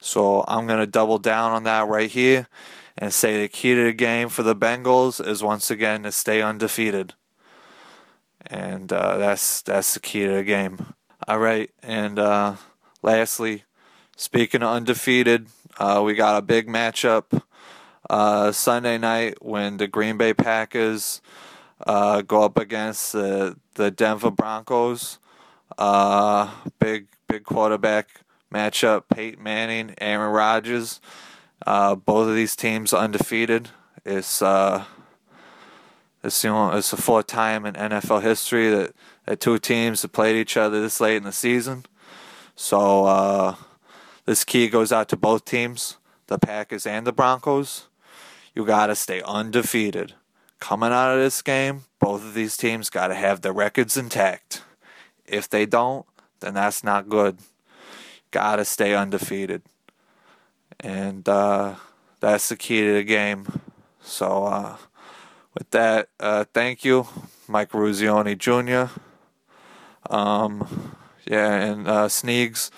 [0.00, 2.48] So I'm going to double down on that right here
[2.96, 6.42] and say the key to the game for the Bengals is once again to stay
[6.42, 7.14] undefeated.
[8.46, 10.94] And uh, that's that's the key to the game.
[11.26, 12.56] All right, and uh,
[13.02, 13.64] lastly,
[14.16, 17.42] speaking of undefeated, uh, we got a big matchup
[18.10, 21.22] uh, Sunday night when the Green Bay Packers
[21.86, 25.18] uh, go up against the the Denver Broncos.
[25.78, 28.20] Uh, big big quarterback
[28.52, 31.00] matchup: Peyton Manning, Aaron Rodgers.
[31.66, 33.70] Uh, both of these teams undefeated.
[34.04, 34.84] It's uh,
[36.22, 38.94] it's you know it's the fourth time in NFL history that,
[39.26, 41.86] that two teams have played each other this late in the season.
[42.56, 43.56] So uh,
[44.26, 45.96] this key goes out to both teams,
[46.26, 47.88] the Packers and the Broncos.
[48.54, 50.14] You got to stay undefeated.
[50.60, 54.62] Coming out of this game, both of these teams got to have their records intact.
[55.26, 56.06] If they don't,
[56.40, 57.38] then that's not good.
[58.30, 59.62] Got to stay undefeated.
[60.80, 61.74] And uh,
[62.20, 63.60] that's the key to the game.
[64.02, 64.76] So, uh,
[65.54, 67.06] with that, uh, thank you,
[67.48, 68.92] Mike Eruzione Jr.
[70.10, 70.96] Um,
[71.26, 72.70] yeah, and uh, Sneegs,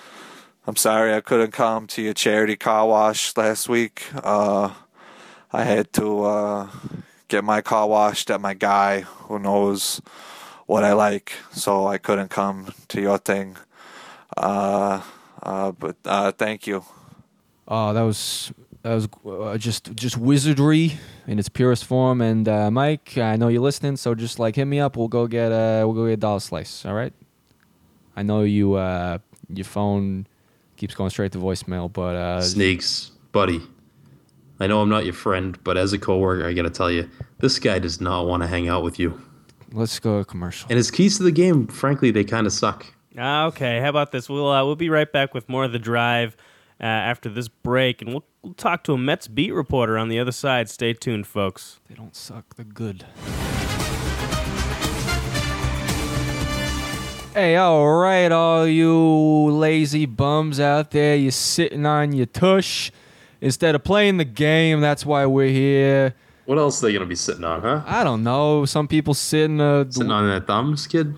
[0.67, 4.05] I'm sorry I couldn't come to your charity car wash last week.
[4.15, 4.73] Uh,
[5.53, 6.69] I had to uh,
[7.29, 10.01] get my car washed at my guy who knows
[10.67, 13.57] what I like, so I couldn't come to your thing.
[14.37, 15.03] Uh,
[15.43, 15.97] but
[16.39, 16.85] thank you.
[17.69, 18.53] Oh, that was
[18.83, 22.21] that was uh, just just wizardry in its purest form.
[22.21, 24.97] And uh, Mike, I know you're listening, so just like hit me up.
[24.97, 26.85] We'll go get uh we'll go get a dollar slice.
[26.87, 27.13] All right.
[28.17, 30.27] I know you uh your phone
[30.77, 31.93] keeps going straight to voicemail.
[31.93, 33.61] But uh, Snakes, buddy.
[34.59, 37.11] I know I'm not your friend, but as a coworker, I gotta tell you,
[37.41, 39.21] this guy does not want to hang out with you.
[39.73, 40.67] let's go to commercial.
[40.71, 42.87] And his keys to the game, frankly, they kind of suck.
[43.19, 44.29] Ah, Okay, how about this?
[44.31, 46.37] We'll uh, we'll be right back with more of the drive
[46.81, 50.19] uh, after this break, and we'll, we'll talk to a Mets beat reporter on the
[50.19, 50.69] other side.
[50.69, 51.81] Stay tuned, folks.
[51.89, 52.55] They don't suck.
[52.57, 53.05] They're good.
[57.35, 58.97] Hey, all right, all you
[59.51, 62.91] lazy bums out there, you're sitting on your tush
[63.43, 64.81] instead of playing the game.
[64.81, 66.15] That's why we're here.
[66.47, 67.83] What else are they gonna be sitting on, huh?
[67.85, 68.65] I don't know.
[68.65, 69.61] Some people sitting.
[69.61, 71.15] Uh, Sitting on their thumbs, kid.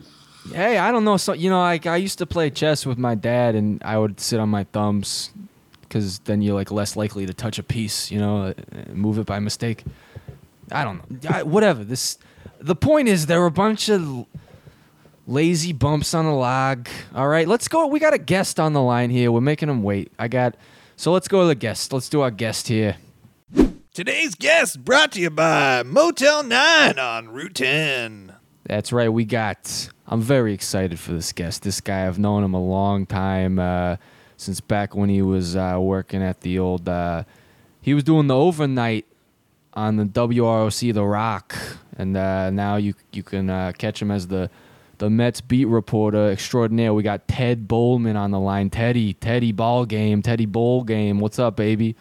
[0.52, 1.18] hey, I don't know.
[1.18, 4.18] So you know, like I used to play chess with my dad, and I would
[4.18, 5.30] sit on my thumbs
[5.88, 8.10] because then you're like less likely to touch a piece.
[8.10, 8.54] You know, uh,
[8.92, 9.84] move it by mistake.
[10.70, 11.30] I don't know.
[11.30, 11.84] I, whatever.
[11.84, 12.18] This.
[12.60, 14.26] The point is, there were a bunch of
[15.26, 16.88] lazy bumps on the log.
[17.14, 17.86] All right, let's go.
[17.86, 19.30] We got a guest on the line here.
[19.30, 20.12] We're making him wait.
[20.18, 20.56] I got.
[20.96, 21.92] So let's go to the guest.
[21.92, 22.96] Let's do our guest here.
[23.94, 28.32] Today's guest brought to you by Motel 9 on Route 10.
[28.64, 29.08] That's right.
[29.08, 29.90] We got.
[30.06, 31.62] I'm very excited for this guest.
[31.62, 33.96] This guy, I've known him a long time, uh,
[34.38, 36.88] since back when he was uh, working at the old.
[36.88, 37.24] Uh,
[37.82, 39.04] he was doing the overnight
[39.74, 41.54] on the WROC The Rock,
[41.98, 44.48] and uh, now you you can uh, catch him as the
[44.96, 46.94] the Mets beat reporter extraordinaire.
[46.94, 48.70] We got Ted Boleman on the line.
[48.70, 51.20] Teddy, Teddy Ball Game, Teddy Bowl Game.
[51.20, 51.94] What's up, baby?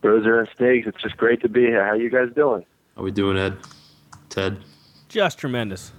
[0.00, 1.84] Bruiser and Steaks, it's just great to be here.
[1.84, 2.64] How you guys doing?
[2.96, 3.56] How we doing, Ed?
[4.28, 4.58] Ted?
[5.08, 5.92] Just tremendous.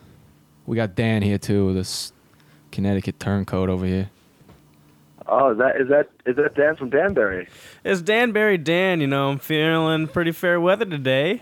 [0.66, 1.74] We got Dan here too.
[1.74, 2.14] This
[2.72, 4.10] Connecticut turncoat over here.
[5.32, 7.48] Oh, is that is that is that Dan from Danbury?
[7.84, 9.02] It's Danbury Dan.
[9.02, 11.42] You know, I'm feeling pretty fair weather today.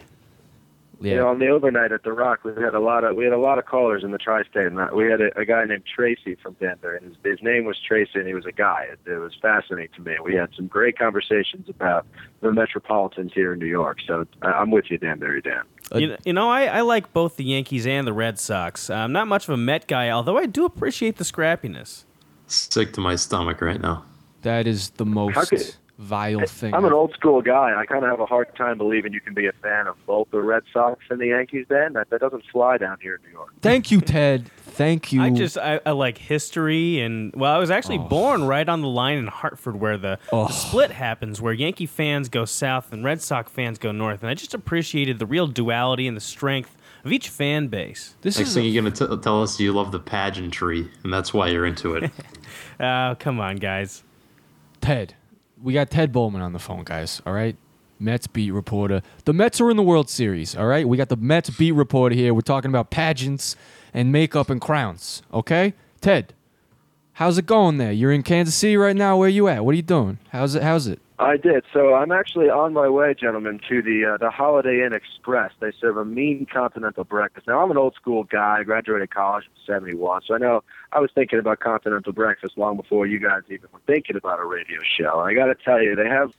[1.00, 1.12] Yeah.
[1.12, 3.32] You know, on the overnight at the Rock, we had a lot of we had
[3.34, 6.34] a lot of callers in the tri-state, and we had a, a guy named Tracy
[6.42, 8.88] from Danbury, and his, his name was Tracy, and he was a guy.
[8.92, 10.16] It, it was fascinating to me.
[10.24, 12.08] We had some great conversations about
[12.42, 14.00] the Metropolitans here in New York.
[14.08, 15.62] So I, I'm with you, Danbury Dan.
[15.94, 18.90] You, know- you know, I, I like both the Yankees and the Red Sox.
[18.90, 22.06] I'm not much of a Met guy, although I do appreciate the scrappiness.
[22.48, 24.04] Sick to my stomach right now.
[24.41, 26.74] That is the most could- vile thing.
[26.76, 27.74] I'm an old school guy.
[27.76, 30.30] I kind of have a hard time believing you can be a fan of both
[30.30, 31.66] the Red Sox and the Yankees.
[31.70, 33.50] Then that that doesn't fly down here in New York.
[33.62, 34.50] Thank you, Ted.
[34.58, 35.24] Thank you.
[35.24, 38.04] I just I, I like history and well, I was actually oh.
[38.04, 40.45] born right on the line in Hartford where the, Oh.
[40.45, 44.30] the split happens, where Yankee fans go south and Red Sox fans go north, and
[44.30, 46.77] I just appreciated the real duality and the strength
[47.08, 48.16] of each fan base.
[48.22, 51.34] this Next is thing you're gonna t- tell us you love the pageantry, and that's
[51.34, 52.12] why you're into it.
[52.80, 54.03] Oh, come on, guys.
[54.82, 55.16] Ted.
[55.62, 57.22] We got Ted Boleman on the phone, guys.
[57.26, 57.55] All right.
[57.99, 59.01] Mets beat reporter.
[59.26, 60.55] The Mets are in the World Series.
[60.55, 60.88] All right.
[60.88, 62.34] We got the Mets beat reporter here.
[62.36, 63.55] We're talking about pageants
[63.95, 65.24] and makeup and crowns.
[65.34, 65.74] Okay.
[66.01, 66.34] Ted,
[67.14, 67.91] how's it going there?
[67.91, 69.18] You're in Kansas City right now.
[69.18, 69.66] Where you at?
[69.66, 70.20] What are you doing?
[70.30, 70.62] How's it?
[70.62, 70.99] How's it?
[71.20, 71.63] I did.
[71.74, 75.51] So I'm actually on my way, gentlemen, to the uh, the Holiday Inn Express.
[75.59, 77.47] They serve a mean continental breakfast.
[77.47, 78.57] Now I'm an old school guy.
[78.59, 82.78] I graduated college in '71, so I know I was thinking about continental breakfast long
[82.78, 85.20] before you guys even were thinking about a radio show.
[85.20, 86.32] I got to tell you, they have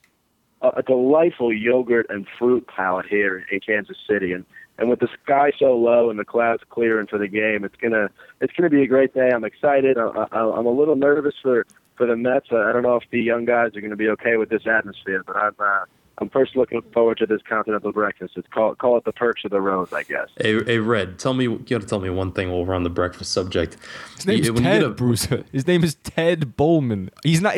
[0.62, 4.44] a, delightful yogurt and fruit palette here in Kansas City, and
[4.78, 8.08] and with the sky so low and the clouds clearing for the game, it's gonna
[8.40, 9.30] it's gonna be a great day.
[9.32, 9.98] I'm excited.
[9.98, 12.46] I, I, I'm a little nervous for for the Mets.
[12.50, 15.36] I don't know if the young guys are to be okay with this atmosphere, but
[15.36, 15.84] I'm uh,
[16.20, 18.34] I'm first looking forward to this continental breakfast.
[18.36, 20.28] It's call call it the perks of the road, I guess.
[20.40, 22.90] hey, hey, Red, tell me you gotta tell me one thing while we're on the
[22.90, 23.76] breakfast subject.
[24.16, 25.44] His name's You- when Ted a- Bruiser.
[25.52, 27.10] His name is Ted Boleman.
[27.22, 27.54] He's not.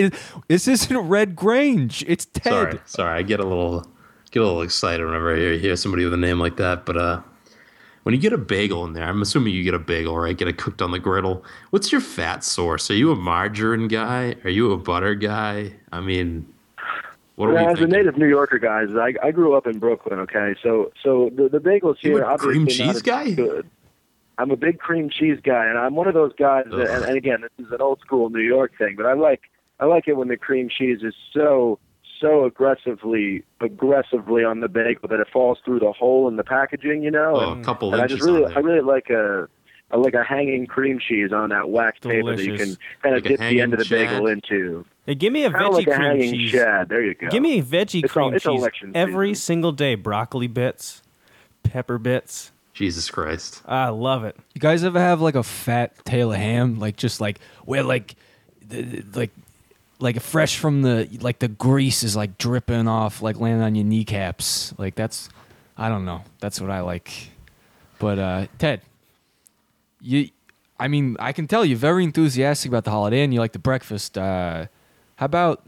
[0.48, 2.04] This isn't Red Grange.
[2.06, 2.52] It's Ted.
[2.52, 3.86] Sorry, sorry, I get a little
[4.30, 6.84] get a little excited whenever I hear, hear somebody with a name like that.
[6.86, 7.20] But uh,
[8.02, 10.36] when you get a bagel in there, I'm assuming you get a bagel, right?
[10.36, 11.44] Get it cooked on the griddle.
[11.70, 12.90] What's your fat source?
[12.90, 14.36] Are you a margarine guy?
[14.44, 15.72] Are you a butter guy?
[15.90, 16.46] I mean,
[17.40, 20.18] what Yeah, as a native New Yorker, guys, I, I grew up in Brooklyn.
[20.20, 23.30] Okay, so so the, the bagels You here a obviously cream cheese guy?
[23.32, 23.68] Good.
[24.38, 26.64] I'm a big cream cheese guy, and I'm one of those guys.
[26.70, 29.42] That, and, and again, this is an old school New York thing, but I like
[29.80, 31.78] I like it when the cream cheese is so
[32.20, 37.02] so aggressively aggressively on the bagel that it falls through the hole in the packaging.
[37.02, 39.48] You know, Oh, and, a couple and I just really I really like a.
[39.92, 43.24] I like a hanging cream cheese on that wax paper that you can kind of
[43.24, 44.86] Like dip the end of the bagel into.
[45.10, 46.50] Hey, give me a Kind of veggie like a cream hanging cheese.
[46.50, 46.88] shad.
[46.88, 47.28] There you go.
[47.30, 49.42] Give me a veggie It's cream all- it's cheese election every season.
[49.42, 49.96] single day.
[49.96, 51.02] Broccoli bits,
[51.64, 52.52] pepper bits.
[52.74, 53.60] Jesus Christ!
[53.66, 54.36] I love it.
[54.54, 58.14] You guys ever have like a fat tail of ham, like just like where like,
[58.68, 59.30] the, the- like,
[59.98, 63.84] like fresh from the like the grease is like dripping off, like landing on your
[63.84, 64.72] kneecaps.
[64.78, 65.28] Like that's,
[65.76, 66.22] I don't know.
[66.38, 67.10] That's what I like.
[67.98, 68.80] But uh Ted,
[70.00, 70.30] you,
[70.78, 73.58] I mean, I can tell you're very enthusiastic about the holiday and you like the
[73.58, 74.16] breakfast.
[74.16, 74.66] Uh,
[75.20, 75.62] How about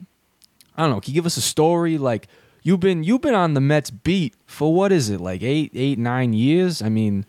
[0.77, 1.01] I don't know?
[1.03, 1.99] Can you give us a story?
[1.99, 2.27] Like
[2.63, 5.21] you've been you've been on the Mets beat for what is it?
[5.21, 6.81] Like eight eight nine years?
[6.81, 7.27] I mean,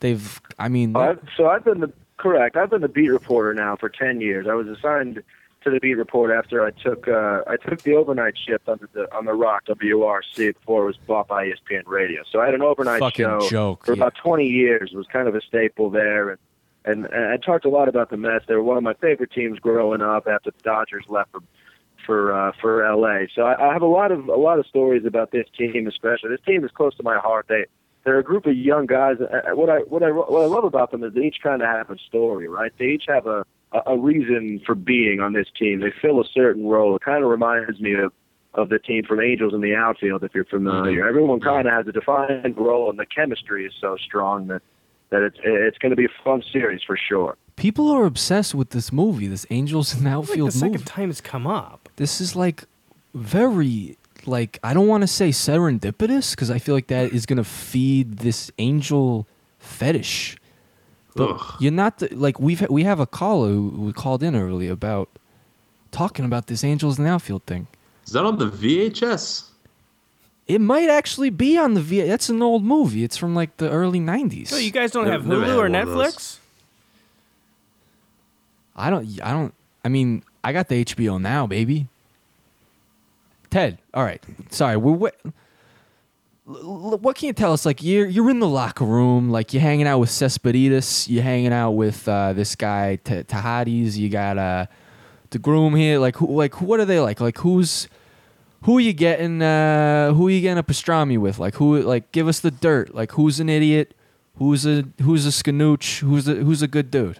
[0.00, 0.40] they've.
[0.58, 2.56] I mean, I've, so I've been the correct.
[2.56, 4.46] I've been the beat reporter now for ten years.
[4.48, 5.22] I was assigned
[5.64, 9.14] to the beat report after I took uh, I took the overnight shift under the
[9.14, 12.22] on the Rock WRC before it was bought by ESPN Radio.
[12.32, 13.98] So I had an overnight Fucking show joke, for yeah.
[13.98, 14.92] about twenty years.
[14.94, 16.38] It was kind of a staple there, and,
[16.86, 18.46] and and I talked a lot about the Mets.
[18.48, 21.40] They were one of my favorite teams growing up after the Dodgers left for
[22.06, 23.26] for uh, for LA.
[23.34, 26.30] So I, I have a lot of a lot of stories about this team, especially.
[26.30, 27.46] This team is close to my heart.
[27.48, 27.66] They
[28.04, 29.16] they're a group of young guys.
[29.20, 31.68] Uh, What I what I what I love about them is they each kind of
[31.68, 32.72] have a story, right?
[32.78, 33.44] They each have a
[33.84, 35.80] a reason for being on this team.
[35.80, 36.94] They fill a certain role.
[36.96, 38.12] It kind of reminds me of
[38.54, 41.06] of the team from Angels in the outfield, if you're familiar.
[41.06, 44.62] Everyone kind of has a defined role, and the chemistry is so strong that
[45.10, 47.36] that it's it's going to be a fun series for sure.
[47.56, 51.10] People are obsessed with this movie, this Angels in the Like Outfield the second time
[51.10, 51.88] it's come up.
[51.96, 52.64] This is like
[53.14, 53.96] very
[54.26, 58.18] like I don't want to say serendipitous because I feel like that is gonna feed
[58.18, 59.26] this angel
[59.58, 60.36] fetish.
[61.14, 61.54] But Ugh.
[61.60, 65.08] you're not the, like we've we have a caller who, who called in early about
[65.92, 67.66] talking about this angels in the outfield thing.
[68.06, 69.44] Is that on the VHS?
[70.46, 72.02] It might actually be on the V.
[72.02, 73.02] That's an old movie.
[73.02, 74.48] It's from like the early '90s.
[74.48, 76.14] So you guys don't Never- have never Hulu had or one of those.
[76.14, 76.38] Netflix?
[78.76, 79.20] I don't.
[79.22, 79.54] I don't.
[79.84, 81.88] I mean, I got the HBO now, baby.
[83.50, 84.22] Ted, all right.
[84.50, 84.92] Sorry, we're.
[84.92, 85.14] What,
[86.44, 87.66] what can you tell us?
[87.66, 91.52] Like you're you're in the locker room, like you're hanging out with Cespedes, you're hanging
[91.52, 93.96] out with uh, this guy T- Tahadis.
[93.96, 94.66] You got uh,
[95.30, 95.98] the groom here.
[95.98, 96.26] Like who?
[96.36, 97.20] Like what are they like?
[97.20, 97.88] Like who's
[98.62, 99.42] who are you getting?
[99.42, 101.38] Uh, who are you getting a pastrami with?
[101.40, 101.80] Like who?
[101.82, 102.94] Like give us the dirt.
[102.94, 103.94] Like who's an idiot?
[104.36, 106.00] Who's a who's a scanooch?
[106.00, 107.18] Who's a who's a good dude?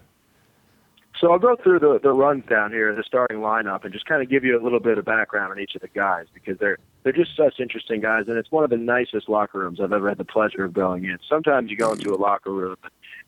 [1.21, 4.23] So I'll go through the, the runs down here, the starting lineup, and just kind
[4.23, 6.79] of give you a little bit of background on each of the guys because they're
[7.03, 10.09] they're just such interesting guys, and it's one of the nicest locker rooms I've ever
[10.09, 11.19] had the pleasure of going in.
[11.29, 12.77] Sometimes you go into a locker room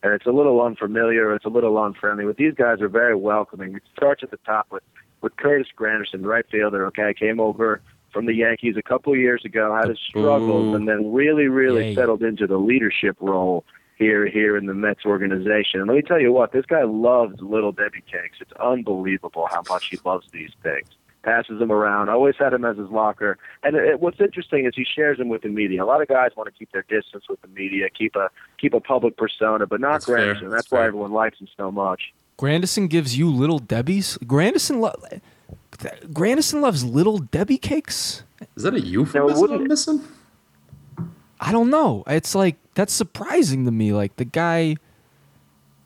[0.03, 3.77] and it's a little unfamiliar, it's a little unfriendly, but these guys are very welcoming.
[3.77, 4.83] It starts at the top with
[5.21, 6.87] with Curtis Granderson, right fielder.
[6.87, 7.81] Okay, came over
[8.13, 11.89] from the Yankees a couple of years ago, had his struggles, and then really, really
[11.89, 11.95] Yay.
[11.95, 13.65] settled into the leadership role
[13.99, 15.81] here here in the Mets organization.
[15.81, 18.39] And let me tell you what, this guy loves little Debbie cakes.
[18.41, 20.89] It's unbelievable how much he loves these things.
[21.25, 22.09] Passes them around.
[22.09, 23.37] Always had him as his locker.
[23.65, 25.83] And it, what's interesting is he shares them with the media.
[25.83, 28.73] A lot of guys want to keep their distance with the media, keep a keep
[28.73, 30.17] a public persona, but not That's fair.
[30.35, 30.41] Granderson.
[30.43, 30.87] That's, That's why fair.
[30.87, 32.15] everyone likes him so much.
[32.39, 34.17] Granderson gives you little Debbie's.
[34.19, 34.95] Granderson, lo-
[36.13, 38.23] Granderson loves little Debbie cakes.
[38.57, 40.01] Is that a euphemism wouldn't- I'm missing?
[41.41, 42.05] I don't know.
[42.07, 43.93] It's like that's surprising to me.
[43.93, 44.77] Like the guy.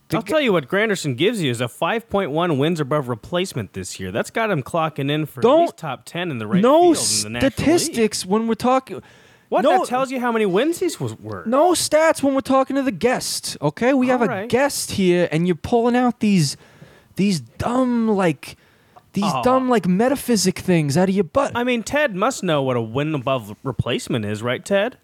[0.08, 3.72] the I'll gu- tell you what Granderson gives you is a 5.1 wins above replacement
[3.72, 4.10] this year.
[4.10, 6.94] That's got him clocking in for Don't- at least top 10 in the right no
[6.94, 9.02] field in the statistics when we're talking.
[9.48, 9.62] What?
[9.64, 11.42] No, that tells you how many wins he's was were.
[11.44, 13.58] no stats when we're talking to the guest.
[13.60, 16.56] Okay, we have All a guest here, and you're pulling out these
[17.16, 18.56] these dumb like
[19.12, 19.42] these Aw.
[19.42, 21.52] dumb like metaphysic things out of your butt.
[21.54, 24.96] I mean, Ted must know what a win above replacement is, right, Ted?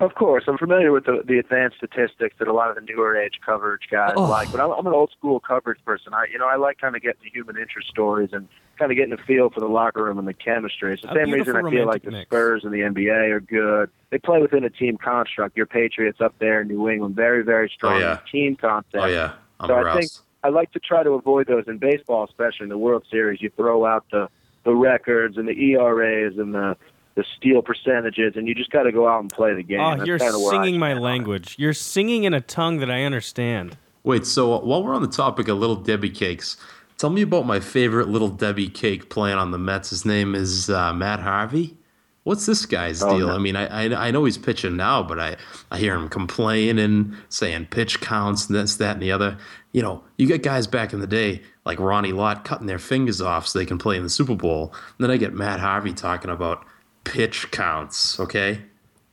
[0.00, 3.16] Of course, I'm familiar with the, the advanced statistics that a lot of the newer
[3.16, 4.22] age coverage guys Oh.
[4.30, 6.14] like, but I'm, I'm an old school coverage person.
[6.14, 8.46] I, you know, I like kind of getting the human interest stories and
[8.78, 10.92] kind of getting a feel for the locker room and the chemistry.
[10.92, 12.28] It's the A same reason I feel like the mix.
[12.28, 13.90] Spurs and the NBA are good.
[14.10, 15.56] They play within a team construct.
[15.56, 18.18] Your Patriots up there in New England, very, very strong oh, yeah.
[18.30, 19.02] team concept.
[19.02, 20.12] Oh yeah, I'm So I think
[20.44, 23.42] I like to try to avoid those in baseball, especially in the World Series.
[23.42, 24.28] You throw out the
[24.62, 26.76] the records and the ERAs and the
[27.18, 29.80] the steal percentages, and you just got to go out and play the game.
[29.80, 31.02] Oh, That's you're kinda where I singing my stand it.
[31.02, 31.54] language.
[31.58, 33.76] You're singing in a tongue that I understand.
[34.04, 36.56] Wait, so while we're on the topic of Little Debbie cakes,
[36.96, 39.90] tell me about my favorite Little Debbie cake playing on the Mets.
[39.90, 41.76] His name is uh, Matt Harvey.
[42.24, 43.28] What's this guy's Oh, deal?
[43.28, 43.34] no.
[43.34, 45.36] I mean, I, I I know he's pitching now, but I,
[45.70, 49.36] I hear him complaining, saying pitch counts, and this, that, and the other.
[49.72, 53.20] You know, you get guys back in the day like Ronnie Lott cutting their fingers
[53.20, 54.72] off so they can play in the Super Bowl.
[54.74, 56.64] And then I get Matt Harvey talking about
[57.08, 58.18] pitch counts.
[58.20, 58.60] Okay,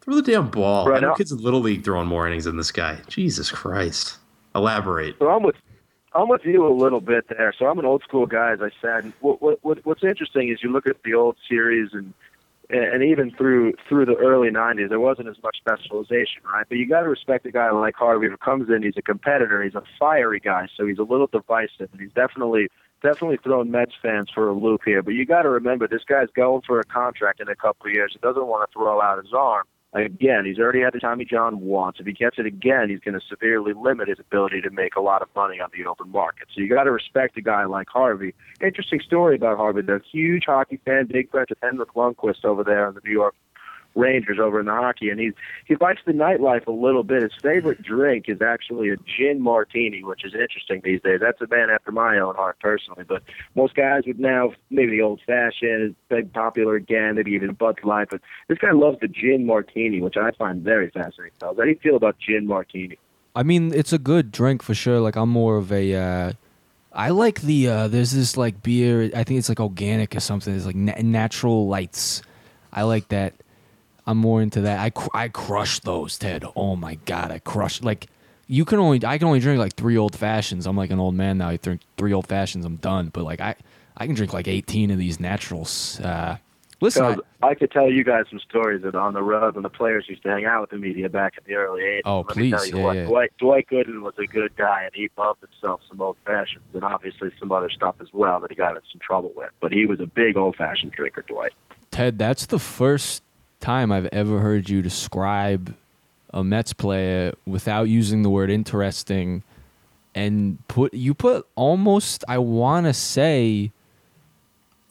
[0.01, 0.87] throw the damn ball.
[0.87, 2.99] Right I know now- kids in Little League throwing more innings than this guy.
[3.07, 4.17] Jesus Christ.
[4.53, 5.17] Elaborate.
[5.19, 5.55] So I'm with
[6.13, 7.53] I'm with you a little bit there.
[7.59, 9.11] So I'm an old school guy, as I said.
[9.19, 12.13] What, what, what what's interesting is you look at the old series and
[12.69, 16.65] and even through through the early '90s, there wasn't as much specialization, right?
[16.67, 18.83] But you got to respect a guy like Harvey who comes in.
[18.83, 19.63] He's a competitor.
[19.63, 22.69] He's a fiery guy, so he's a little divisive, and he's definitely
[23.01, 25.03] definitely throwing Mets fans for a loop here.
[25.03, 27.93] But you got to remember, this guy's going for a contract in a couple of
[27.93, 28.11] years.
[28.13, 29.65] He doesn't want to throw out his arm.
[29.95, 31.97] Again, he's already had the Tommy John once.
[32.01, 35.01] If he gets it again, he's going to severely limit his ability to make a
[35.01, 36.49] lot of money on the open market.
[36.53, 38.35] So you got to respect a guy like Harvey.
[38.61, 39.81] Interesting story about Harvey.
[39.83, 43.11] They're a huge hockey fan, big friend of Henrik Lundqvist over there in the New
[43.11, 43.35] York
[43.95, 45.33] Rangers over in the hockey, and he's
[45.65, 47.23] he likes the nightlife a little bit.
[47.23, 51.19] His favorite drink is actually a gin martini, which is interesting these days.
[51.21, 53.05] That's a man after my own heart personally.
[53.07, 53.23] But
[53.55, 57.79] most guys would now maybe the old fashioned is big popular again, maybe even Bud
[57.83, 58.09] Light.
[58.11, 61.37] But this guy loves the gin martini, which I find very fascinating.
[61.41, 62.97] How do you feel about gin martini?
[63.35, 64.99] I mean, it's a good drink for sure.
[64.99, 65.95] Like I'm more of a.
[65.95, 66.33] Uh,
[66.93, 67.67] I like the.
[67.67, 69.11] Uh, there's this like beer.
[69.15, 70.55] I think it's like organic or something.
[70.55, 72.21] It's like na- natural lights.
[72.71, 73.33] I like that.
[74.07, 74.79] I'm more into that.
[74.79, 76.45] I cr- I crush those, Ted.
[76.55, 78.07] Oh my god, I crush like.
[78.47, 80.67] You can only I can only drink like three old fashions.
[80.67, 81.49] I'm like an old man now.
[81.49, 82.63] I drink three old fashions.
[82.63, 83.09] I'm done.
[83.11, 83.55] But like I
[83.97, 85.99] I can drink like 18 of these naturals.
[85.99, 86.37] Uh,
[86.81, 89.69] listen, I, I, could tell you guys some stories that on the road when the
[89.69, 92.01] players used to hang out with the media back in the early 80s.
[92.03, 93.05] Oh, Let please, me tell you yeah, what, yeah.
[93.05, 96.83] Dwight, Dwight Gooden was a good guy, and he loved himself some old fashions and
[96.83, 99.51] obviously some other stuff as well that he got in some trouble with.
[99.61, 101.53] But he was a big old fashioned drinker, Dwight.
[101.91, 103.23] Ted, that's the first
[103.65, 105.75] time I've ever heard you describe
[106.31, 109.41] a Mets player without using the word interesting
[110.13, 113.71] and put you put almost I want to say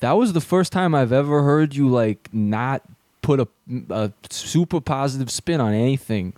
[0.01, 2.83] that was the first time I've ever heard you like not
[3.23, 3.49] put a,
[3.91, 6.33] a super positive spin on anything.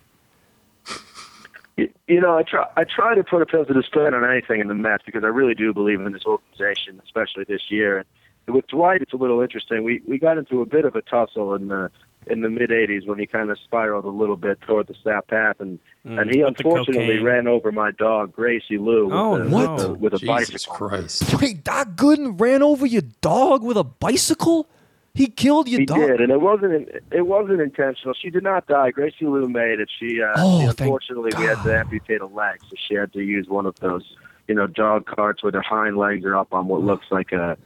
[1.77, 4.75] You, know, I try I try to put a positive spin on anything in the
[4.75, 8.05] Mets because I really do believe in this organization, especially this year.
[8.47, 9.85] And with Dwight, it's a little interesting.
[9.85, 11.91] We we got into a bit of a tussle in the
[12.27, 15.29] in the mid '80s when he kind of spiraled a little bit toward the sap
[15.29, 19.07] path, and Mm, and he unfortunately ran over my dog Gracie Lou.
[19.07, 19.57] With Oh, a, no.
[19.75, 20.29] With a, with a Jesus
[20.67, 20.75] bicycle.
[20.77, 21.41] Christ.
[21.43, 24.69] Wait, Doc Gooden ran over your dog with a bicycle?
[25.15, 25.99] He killed your He dog.
[25.99, 28.15] did, and it wasn't it wasn't intentional.
[28.15, 28.93] She did not die.
[28.93, 29.91] Gracie Lou made it.
[29.99, 33.21] She, uh, Oh, she unfortunately we had to amputate a leg, so she had to
[33.21, 34.05] use one of those,
[34.47, 37.57] you know, dog carts where their hind legs are up on what looks like a,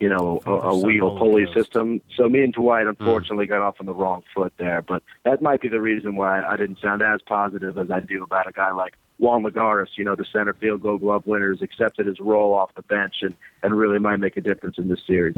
[0.00, 2.00] you know, a, a wheel pulley system.
[2.16, 5.60] So me and Dwight unfortunately got off on the wrong foot there, but that might
[5.60, 8.72] be the reason why I didn't sound as positive as I do about a guy
[8.72, 9.88] like Juan Lagares.
[9.96, 13.34] You know, the center field Gold Glove winners accepted his role off the bench and
[13.62, 15.36] and really might make a difference in this series.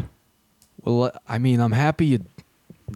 [0.82, 2.24] Well, I mean, I'm happy you.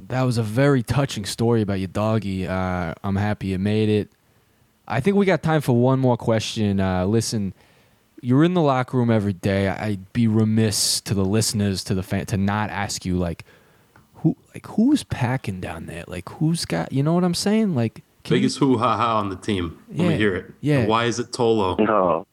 [0.08, 2.46] That was a very touching story about your doggy.
[2.48, 4.10] Uh, I'm happy you made it.
[4.88, 6.80] I think we got time for one more question.
[6.80, 7.54] Uh, listen,
[8.23, 9.68] you're in the locker room every day.
[9.68, 13.45] I'd be remiss to the listeners, to the fan, to not ask you like,
[14.14, 16.05] who, like, who's packing down there?
[16.07, 16.93] Like, who's got?
[16.93, 17.75] You know what I'm saying?
[17.75, 19.83] Like, can Biggest hoo ha ha on the team.
[19.89, 20.53] Let Yeah, me hear it.
[20.61, 20.79] yeah.
[20.79, 21.77] And why is it Tolo?
[21.81, 22.27] No.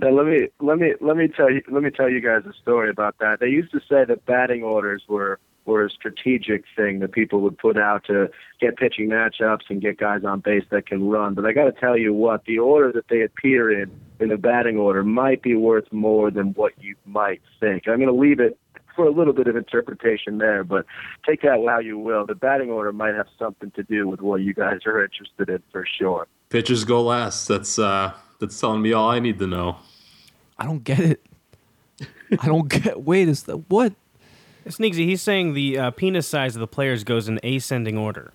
[0.00, 2.54] Now let me let me let me tell you let me tell you guys a
[2.54, 3.38] story about that.
[3.38, 5.38] They used to say that batting orders were
[5.70, 8.28] were a strategic thing that people would put out to
[8.60, 11.34] get pitching matchups and get guys on base that can run.
[11.34, 13.90] But I got to tell you what, the order that they appear in
[14.20, 17.88] in the batting order might be worth more than what you might think.
[17.88, 18.58] I'm going to leave it
[18.94, 20.84] for a little bit of interpretation there, but
[21.26, 22.26] take that how you will.
[22.26, 25.62] The batting order might have something to do with what you guys are interested in
[25.72, 26.26] for sure.
[26.50, 27.48] Pitchers go last.
[27.48, 29.76] That's uh that's telling me all I need to know.
[30.58, 31.26] I don't get it.
[32.40, 33.02] I don't get.
[33.02, 33.94] Wait, is that what?
[34.66, 38.32] Sneaksy, he's saying the uh, penis size of the players goes in ascending order.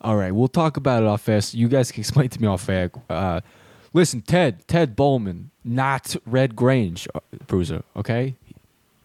[0.00, 1.40] All right, we'll talk about it off air.
[1.40, 2.90] So you guys can explain to me off air.
[3.10, 3.40] Uh,
[3.92, 7.82] listen, Ted, Ted Boleman, not Red Grange, uh, Bruiser.
[7.96, 8.34] Okay,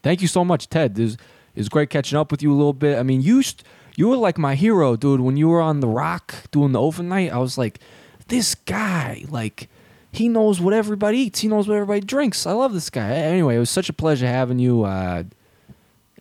[0.02, 0.98] thank you so much, Ted.
[0.98, 1.18] It
[1.56, 2.98] was great catching up with you a little bit.
[2.98, 3.64] I mean, you st-
[3.96, 5.22] you were like my hero, dude.
[5.22, 7.80] When you were on the Rock doing the overnight, I was like,
[8.28, 9.70] this guy, like.
[10.14, 11.39] He knows what everybody eats.
[11.39, 12.45] He knows what everybody drinks.
[12.45, 13.09] I love this guy.
[13.09, 14.84] Anyway, it was such a pleasure having you.
[14.84, 15.24] Uh,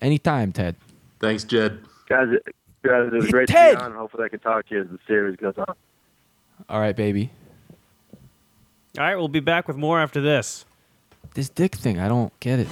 [0.01, 0.75] anytime, Ted.
[1.19, 1.77] Thanks, Jed.
[2.09, 2.27] Guys,
[2.83, 3.73] guys, it was great Ted!
[3.73, 3.93] to be on.
[3.93, 5.75] Hopefully, I can talk to you as the series goes on.
[6.67, 7.29] All right, baby.
[8.97, 10.65] All right, we'll be back with more after this.
[11.35, 12.67] This dick thing, I don't get it.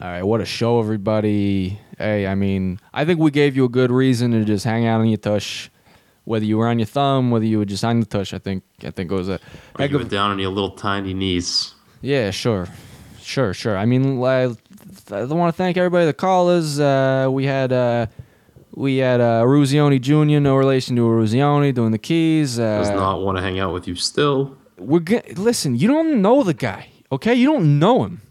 [0.00, 1.78] All right, what a show, everybody.
[1.98, 5.00] Hey, I mean, I think we gave you a good reason to just hang out
[5.00, 5.70] on your tush.
[6.24, 8.62] Whether you were on your thumb, whether you were just on the tush, I think
[8.82, 9.38] I think it was a
[9.78, 11.74] heck of down on your little tiny knees.
[12.00, 12.68] yeah, sure,
[13.20, 13.76] sure, sure.
[13.76, 14.44] I mean, I,
[15.10, 16.78] I want to thank everybody that called us.
[16.78, 18.06] Uh, we had uh,
[18.74, 22.58] we had uh, Eruzione Jr., no relation to Eruzione, doing the keys.
[22.58, 24.56] Uh, Does not want to hang out with you still.
[24.78, 25.76] we're go- listen.
[25.76, 27.34] You don't know the guy, okay?
[27.34, 28.22] You don't know him.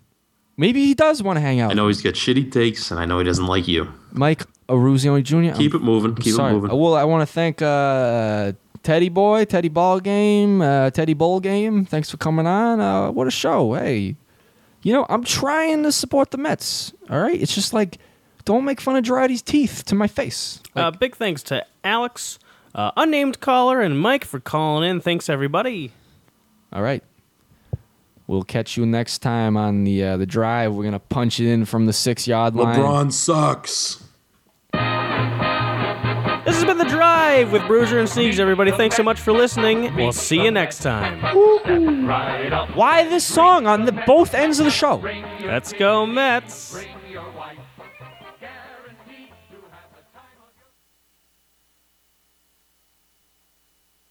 [0.58, 1.72] Maybe he does want to hang out.
[1.72, 3.92] I know he's got shitty takes, and I know he doesn't like you.
[4.12, 5.56] Mike Eruzione Jr.
[5.58, 6.12] Keep I'm- it moving.
[6.12, 6.52] I'm Keep sorry.
[6.52, 6.78] it moving.
[6.80, 8.54] Well, I want to thank uh,
[8.84, 11.86] Teddy Boy, Teddy Ball Game, uh, Teddy Bowl Game.
[11.86, 12.80] Thanks for coming on.
[12.80, 13.74] Uh, what a show!
[13.74, 14.16] Hey,
[14.82, 16.94] you know I'm trying to support the Mets.
[17.10, 17.98] All right, it's just like
[18.46, 20.60] don't make fun of Girardi's teeth to my face.
[20.76, 22.40] uh, big thanks to Alex,
[22.76, 25.00] uh, unnamed caller, and Mike for calling in.
[25.00, 25.92] Thanks, everybody.
[26.74, 27.04] All right.
[28.26, 30.74] We'll catch you next time on the uh, the drive.
[30.74, 32.80] We're gonna punch it in from the six yard line.
[32.80, 34.03] LeBron sucks.
[36.74, 38.72] Been The Drive with Bruiser and Sneegs, everybody.
[38.72, 39.96] Thanks so much for listening.
[39.96, 41.22] We'll see you next time.
[42.76, 44.96] Why this song on the both ends of the show?
[45.46, 46.84] Let's go, Mets.